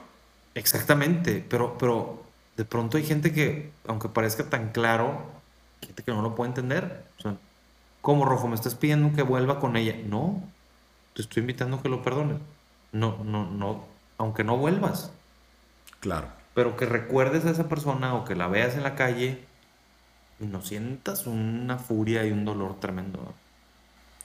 [0.54, 2.24] Exactamente, pero, pero
[2.58, 5.26] de pronto hay gente que, aunque parezca tan claro,
[5.82, 7.06] gente que no lo puede entender.
[7.18, 7.38] O sea,
[8.02, 8.48] ¿cómo rojo?
[8.48, 9.96] ¿Me estás pidiendo que vuelva con ella?
[10.06, 10.44] No,
[11.16, 12.38] te estoy invitando a que lo perdones.
[12.92, 13.84] No, no, no,
[14.20, 15.12] aunque no vuelvas.
[16.04, 16.28] Claro.
[16.54, 19.40] Pero que recuerdes a esa persona o que la veas en la calle
[20.42, 23.34] y no sientas una furia y un dolor tremendo.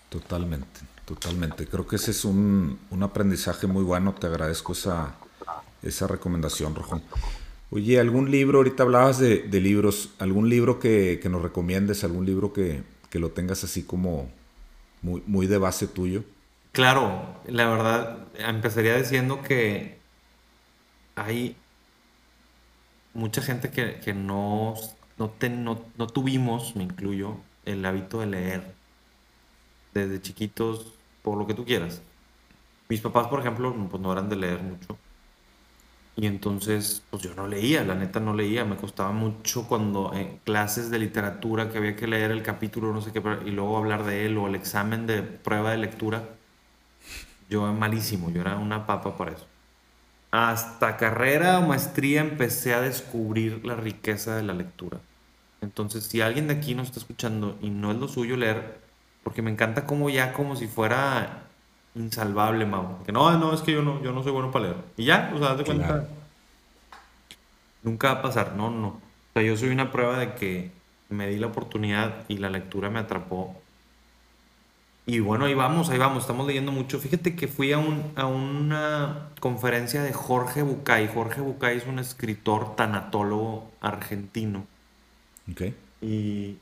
[0.08, 1.68] Totalmente, totalmente.
[1.68, 4.12] Creo que ese es un, aprendizaje muy bueno.
[4.12, 5.14] Te agradezco esa,
[5.80, 7.00] esa recomendación, Rojo.
[7.70, 8.58] Oye, ¿algún libro?
[8.58, 10.10] Ahorita hablabas de, libros.
[10.18, 12.02] ¿Algún libro que, nos recomiendes?
[12.02, 14.28] ¿Algún libro que, que, lo tengas así como
[15.00, 16.24] muy, muy de base tuyo?
[16.72, 19.98] Claro, la verdad, empezaría diciendo que
[21.14, 21.56] hay
[23.18, 24.74] mucha gente que, no,
[25.18, 25.32] no,
[25.96, 28.74] no, tuvimos, me incluyo, el hábito de leer
[29.92, 32.00] desde chiquitos, por lo que tú quieras.
[32.88, 34.96] Mis papás, por ejemplo, pues no eran de leer mucho.
[36.16, 38.64] Y entonces, pues yo no leía, la neta no leía.
[38.64, 43.00] Me costaba mucho cuando en clases de literatura que había que leer el capítulo, no
[43.00, 46.28] sé qué, y luego hablar de él o el examen de prueba de lectura.
[47.50, 49.46] Yo malísimo, yo era una papa para eso
[50.30, 54.98] hasta carrera o maestría empecé a descubrir la riqueza de la lectura.
[55.60, 58.78] Entonces, si alguien de aquí nos está escuchando y no es lo suyo leer,
[59.24, 61.44] porque me encanta como ya como si fuera
[61.94, 63.02] insalvable, Mau.
[63.04, 64.76] Que no, no, es que yo no, yo no soy bueno para leer.
[64.96, 66.08] Y ya, o sea, haz de cuenta.
[67.82, 68.88] Nunca va a pasar, no, no.
[68.88, 69.00] O
[69.32, 70.70] sea, yo soy una prueba de que
[71.08, 73.56] me di la oportunidad y la lectura me atrapó
[75.08, 76.98] y bueno, ahí vamos, ahí vamos, estamos leyendo mucho.
[76.98, 81.08] Fíjate que fui a, un, a una conferencia de Jorge Bucay.
[81.08, 84.66] Jorge Bucay es un escritor tanatólogo argentino.
[85.50, 85.62] Ok.
[86.02, 86.58] Y,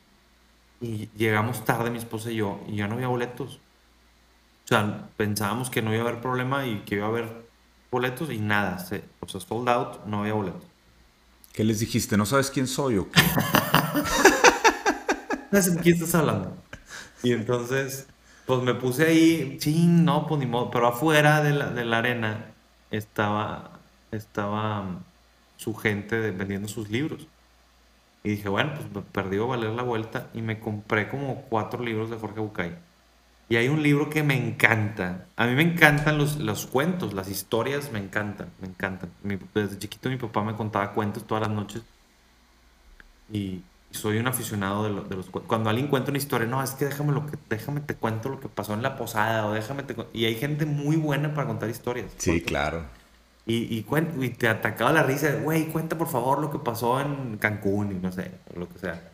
[0.80, 3.56] y llegamos tarde mi esposa y yo, y ya no había boletos.
[4.64, 7.48] O sea, pensábamos que no iba a haber problema y que iba a haber
[7.90, 8.78] boletos y nada.
[8.78, 10.62] Se, o sea, sold out, no había boletos.
[11.52, 12.16] ¿Qué les dijiste?
[12.16, 13.20] ¿No sabes quién soy o qué?
[15.50, 16.56] no sé de quién estás hablando.
[17.24, 18.06] Y entonces
[18.46, 21.98] pues me puse ahí, sí, no, pues ni modo, pero afuera de la, de la
[21.98, 22.46] arena
[22.90, 23.80] estaba,
[24.12, 25.04] estaba mm,
[25.56, 27.26] su gente vendiendo sus libros.
[28.22, 32.10] Y dije, bueno, pues me perdió valer la vuelta y me compré como cuatro libros
[32.10, 32.76] de Jorge Bucay.
[33.48, 35.26] Y hay un libro que me encanta.
[35.36, 39.10] A mí me encantan los, los cuentos, las historias me encantan, me encantan.
[39.54, 41.82] desde chiquito mi papá me contaba cuentos todas las noches.
[43.32, 45.26] Y, soy un aficionado de, de, los.
[45.30, 48.40] Cuando alguien cuenta una historia, no, es que déjame, lo que, déjame te cuento lo
[48.40, 51.70] que pasó en la posada o déjame te Y hay gente muy buena para contar
[51.70, 52.12] historias.
[52.18, 52.84] Sí, claro.
[53.46, 57.92] Y, y, te atacaba la risa, güey, cuenta por favor lo que pasó en Cancún
[57.92, 59.08] y no sé, lo que sea.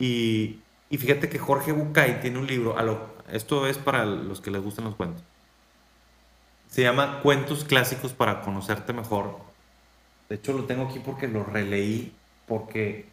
[0.00, 0.58] Y,
[0.90, 4.50] y fíjate que Jorge Bucay tiene un libro, a lo, esto es para los que
[4.50, 5.22] les gustan los cuentos.
[6.68, 9.38] Se llama Cuentos Clásicos para Conocerte Mejor.
[10.28, 12.12] De hecho lo tengo aquí porque lo releí,
[12.46, 13.08] porque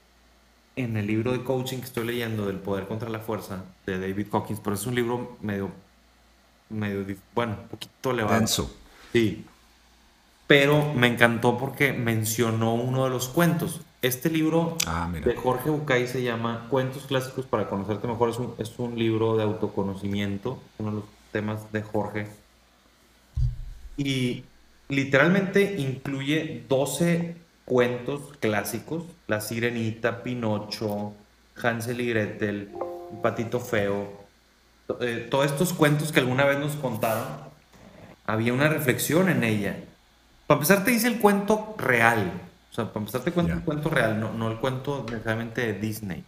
[0.76, 4.28] en el libro de coaching que estoy leyendo del Poder contra la Fuerza de David
[4.32, 5.72] Hawkins, pero es un libro medio,
[6.70, 8.38] medio, bueno, un poquito elevado.
[8.38, 8.76] Denso.
[9.14, 9.46] Sí,
[10.48, 13.82] pero me encantó porque mencionó uno de los cuentos.
[14.02, 18.30] Este libro ah, de Jorge Bucay se llama Cuentos Clásicos para Conocerte Mejor.
[18.30, 22.28] Es un, es un libro de autoconocimiento, uno de los temas de Jorge.
[23.98, 24.44] Y
[24.90, 29.03] literalmente incluye 12 cuentos clásicos.
[29.28, 31.13] La Sirenita, Pinocho,
[31.61, 32.72] Hansel y Gretel,
[33.22, 34.26] Patito Feo.
[35.01, 37.26] Eh, todos estos cuentos que alguna vez nos contaron,
[38.26, 39.78] había una reflexión en ella
[40.47, 42.32] para empezar, te dice el cuento real.
[42.72, 45.80] O sea, para empezar, te cuenta el cuento real, no, no el cuento necesariamente de
[45.80, 46.24] Disney.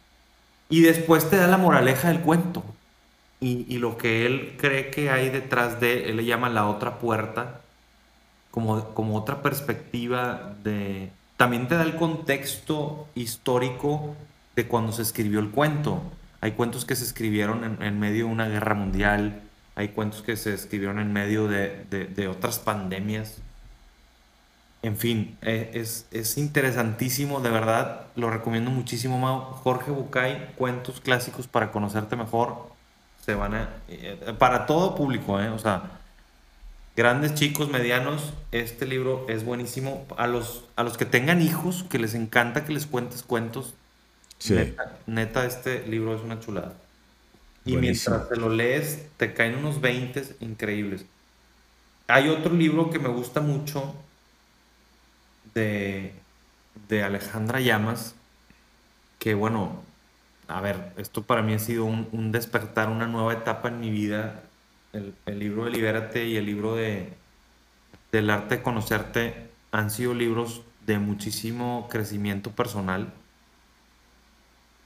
[0.70, 2.64] Y después te da la moraleja del cuento.
[3.40, 6.98] Y, y, lo que él cree que hay detrás de, él le llama la otra
[6.98, 7.62] puerta,
[8.50, 11.12] como, como otra perspectiva de...
[11.38, 14.16] También te da el contexto histórico
[14.56, 16.02] de cuando se escribió el cuento.
[16.42, 19.42] Hay cuentos que se escribieron en, medio de una guerra mundial,
[19.76, 23.42] hay cuentos que se escribieron en medio de, otras pandemias
[24.84, 29.42] en fin, eh, es, interesantísimo, de verdad, lo recomiendo muchísimo, Mau.
[29.42, 32.70] Jorge Bucay, Cuentos Clásicos para conocerte mejor,
[33.26, 33.70] se van a...
[33.88, 35.50] Eh, para todo público, ¿eh?
[35.50, 36.00] O sea,
[36.98, 40.06] grandes, chicos, medianos, este libro es buenísimo.
[40.18, 43.76] A los, a los que tengan hijos, que les encanta que les cuentes cuentos,
[45.06, 46.74] neta, este libro es una chulada.
[47.64, 51.06] Y mientras te lo lees, te caen unos 20 increíbles.
[52.08, 53.94] Hay otro libro que me gusta mucho,
[55.54, 56.14] de,
[57.04, 58.16] Alejandra Llamas,
[59.20, 59.84] que bueno,
[60.48, 64.44] a ver, esto para mí ha sido un, despertar, una nueva etapa en mi vida.
[65.26, 67.14] El, libro de Libérate y el libro de
[68.12, 73.14] del arte de conocerte han sido libros de muchísimo crecimiento personal.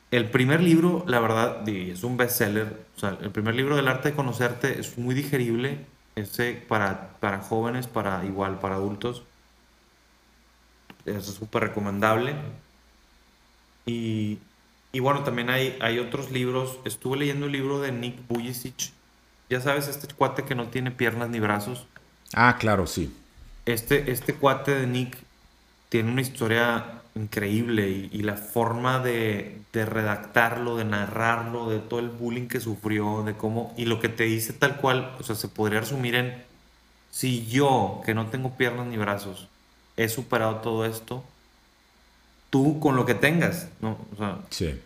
[0.09, 2.85] El primer libro, la verdad, es un bestseller.
[2.97, 5.85] O sea, el primer libro del arte de conocerte es muy digerible.
[6.15, 9.23] Ese para, para jóvenes, para igual, para adultos
[11.05, 12.35] es súper recomendable.
[13.85, 14.39] Y,
[14.91, 16.79] y, bueno, también hay, hay otros libros.
[16.85, 18.91] Estuve leyendo el libro de Nick Bujicic.
[19.51, 21.85] Ya sabes, este cuate que no tiene piernas ni brazos.
[22.33, 23.13] Ah, claro, sí.
[23.65, 25.17] Este, este cuate de Nick
[25.89, 32.07] tiene una historia increíble y, la forma de, de, redactarlo, de narrarlo, de todo el
[32.07, 35.49] bullying que sufrió, de cómo, y lo que te dice tal cual, o sea, se
[35.49, 36.41] podría resumir en,
[37.09, 39.49] si yo, que no tengo piernas ni brazos,
[39.97, 41.25] he superado todo esto,
[42.49, 43.97] tú con lo que tengas, ¿no?
[44.13, 44.37] O sea,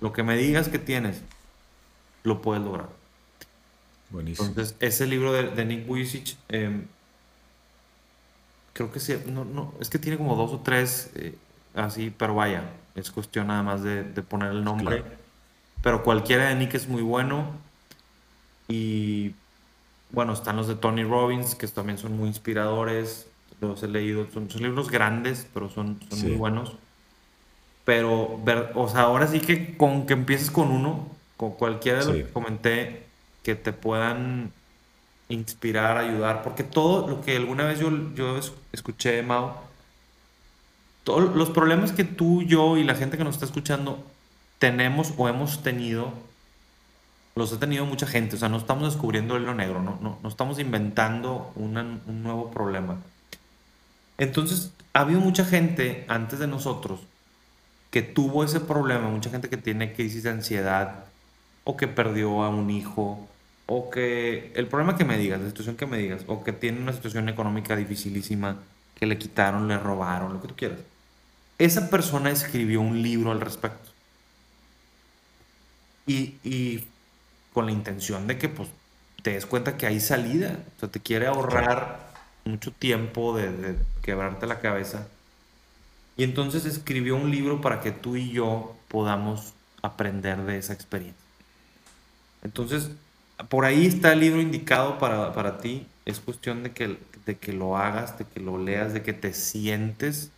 [0.01, 1.21] lo que me digas que tienes,
[2.23, 3.04] lo puedes lograr.
[4.09, 4.47] Buenísimo.
[4.47, 6.85] Entonces, ese libro de, Nick Vujicic, em,
[8.73, 11.35] creo que sí, no, no, es que tiene como dos o tres eh,
[11.73, 12.63] así, pero vaya,
[12.95, 15.03] es cuestión nada más de, poner el nombre.
[15.81, 17.51] Pero cualquiera de Nick es muy bueno.
[18.67, 19.35] Y
[20.11, 23.27] bueno, están los de Tony Robbins, que también son muy inspiradores
[23.61, 26.75] los he leído, son, libros grandes, pero son, muy buenos.
[27.83, 32.05] Pero, ver, o sea, ahora sí que con que empieces con uno, con cualquiera de
[32.05, 33.04] los que comenté,
[33.45, 34.51] que te puedan
[35.29, 38.39] inspirar, ayudar, porque todo lo que alguna vez yo, yo
[38.73, 39.61] escuché, Mao,
[41.03, 44.03] todos los problemas que tú, yo y la gente que nos está escuchando
[44.57, 46.11] tenemos o hemos tenido,
[47.35, 50.17] los ha tenido mucha gente, o sea, no estamos descubriendo el hilo negro, no, no,
[50.23, 52.97] no estamos inventando un nuevo problema.
[54.17, 57.01] Entonces, ha habido mucha gente antes de nosotros
[57.91, 61.05] que tuvo ese problema, mucha gente que tiene crisis de ansiedad
[61.63, 63.27] o que perdió a un hijo
[63.67, 66.79] o que el problema que me digas, la situación que me digas, o que tiene
[66.79, 68.59] una situación económica dificilísima,
[68.95, 70.79] que le quitaron, le robaron, lo que tú quieras.
[71.57, 73.91] Esa persona escribió un libro al respecto.
[76.07, 76.85] Y, y
[77.53, 78.69] con la intención de que pues
[79.23, 82.13] te des cuenta que hay salida, o sea, te quiere ahorrar
[82.45, 85.07] mucho tiempo de, quebrarte la cabeza.
[86.15, 91.25] Y entonces escribió un libro para que tú y yo podamos aprender de esa experiencia.
[92.43, 92.91] Entonces,
[93.49, 95.87] por ahí está el libro indicado para, para ti.
[96.05, 99.33] Es cuestión de que, de que lo hagas, de que lo leas, de que te
[99.33, 100.31] sientes,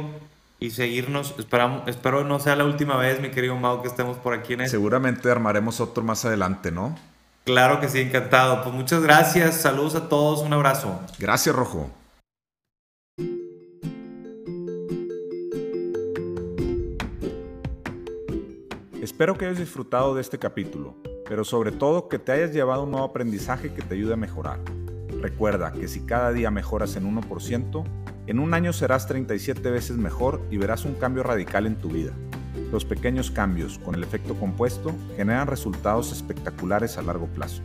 [0.60, 1.34] y seguirnos.
[1.40, 4.62] Esperamos, espero no sea la última vez, mi querido Mau, que estemos por aquí en
[4.62, 4.72] este.
[4.72, 6.98] Seguramente armaremos otro más adelante, ¿no?
[7.46, 8.64] Claro que sí, encantado.
[8.64, 11.00] Pues muchas gracias, saludos a todos, un abrazo.
[11.20, 11.90] Gracias, Rojo.
[19.16, 20.94] Espero que hayas disfrutado de este capítulo,
[21.30, 24.60] pero sobre todo que te hayas llevado un nuevo aprendizaje que te ayude a mejorar.
[25.22, 27.84] Recuerda que si cada día mejoras en 1%,
[28.28, 32.12] en un año serás 37 veces mejor y verás un cambio radical en tu vida.
[32.74, 37.62] Los pequeños cambios con el efecto compuesto generan resultados espectaculares a largo plazo.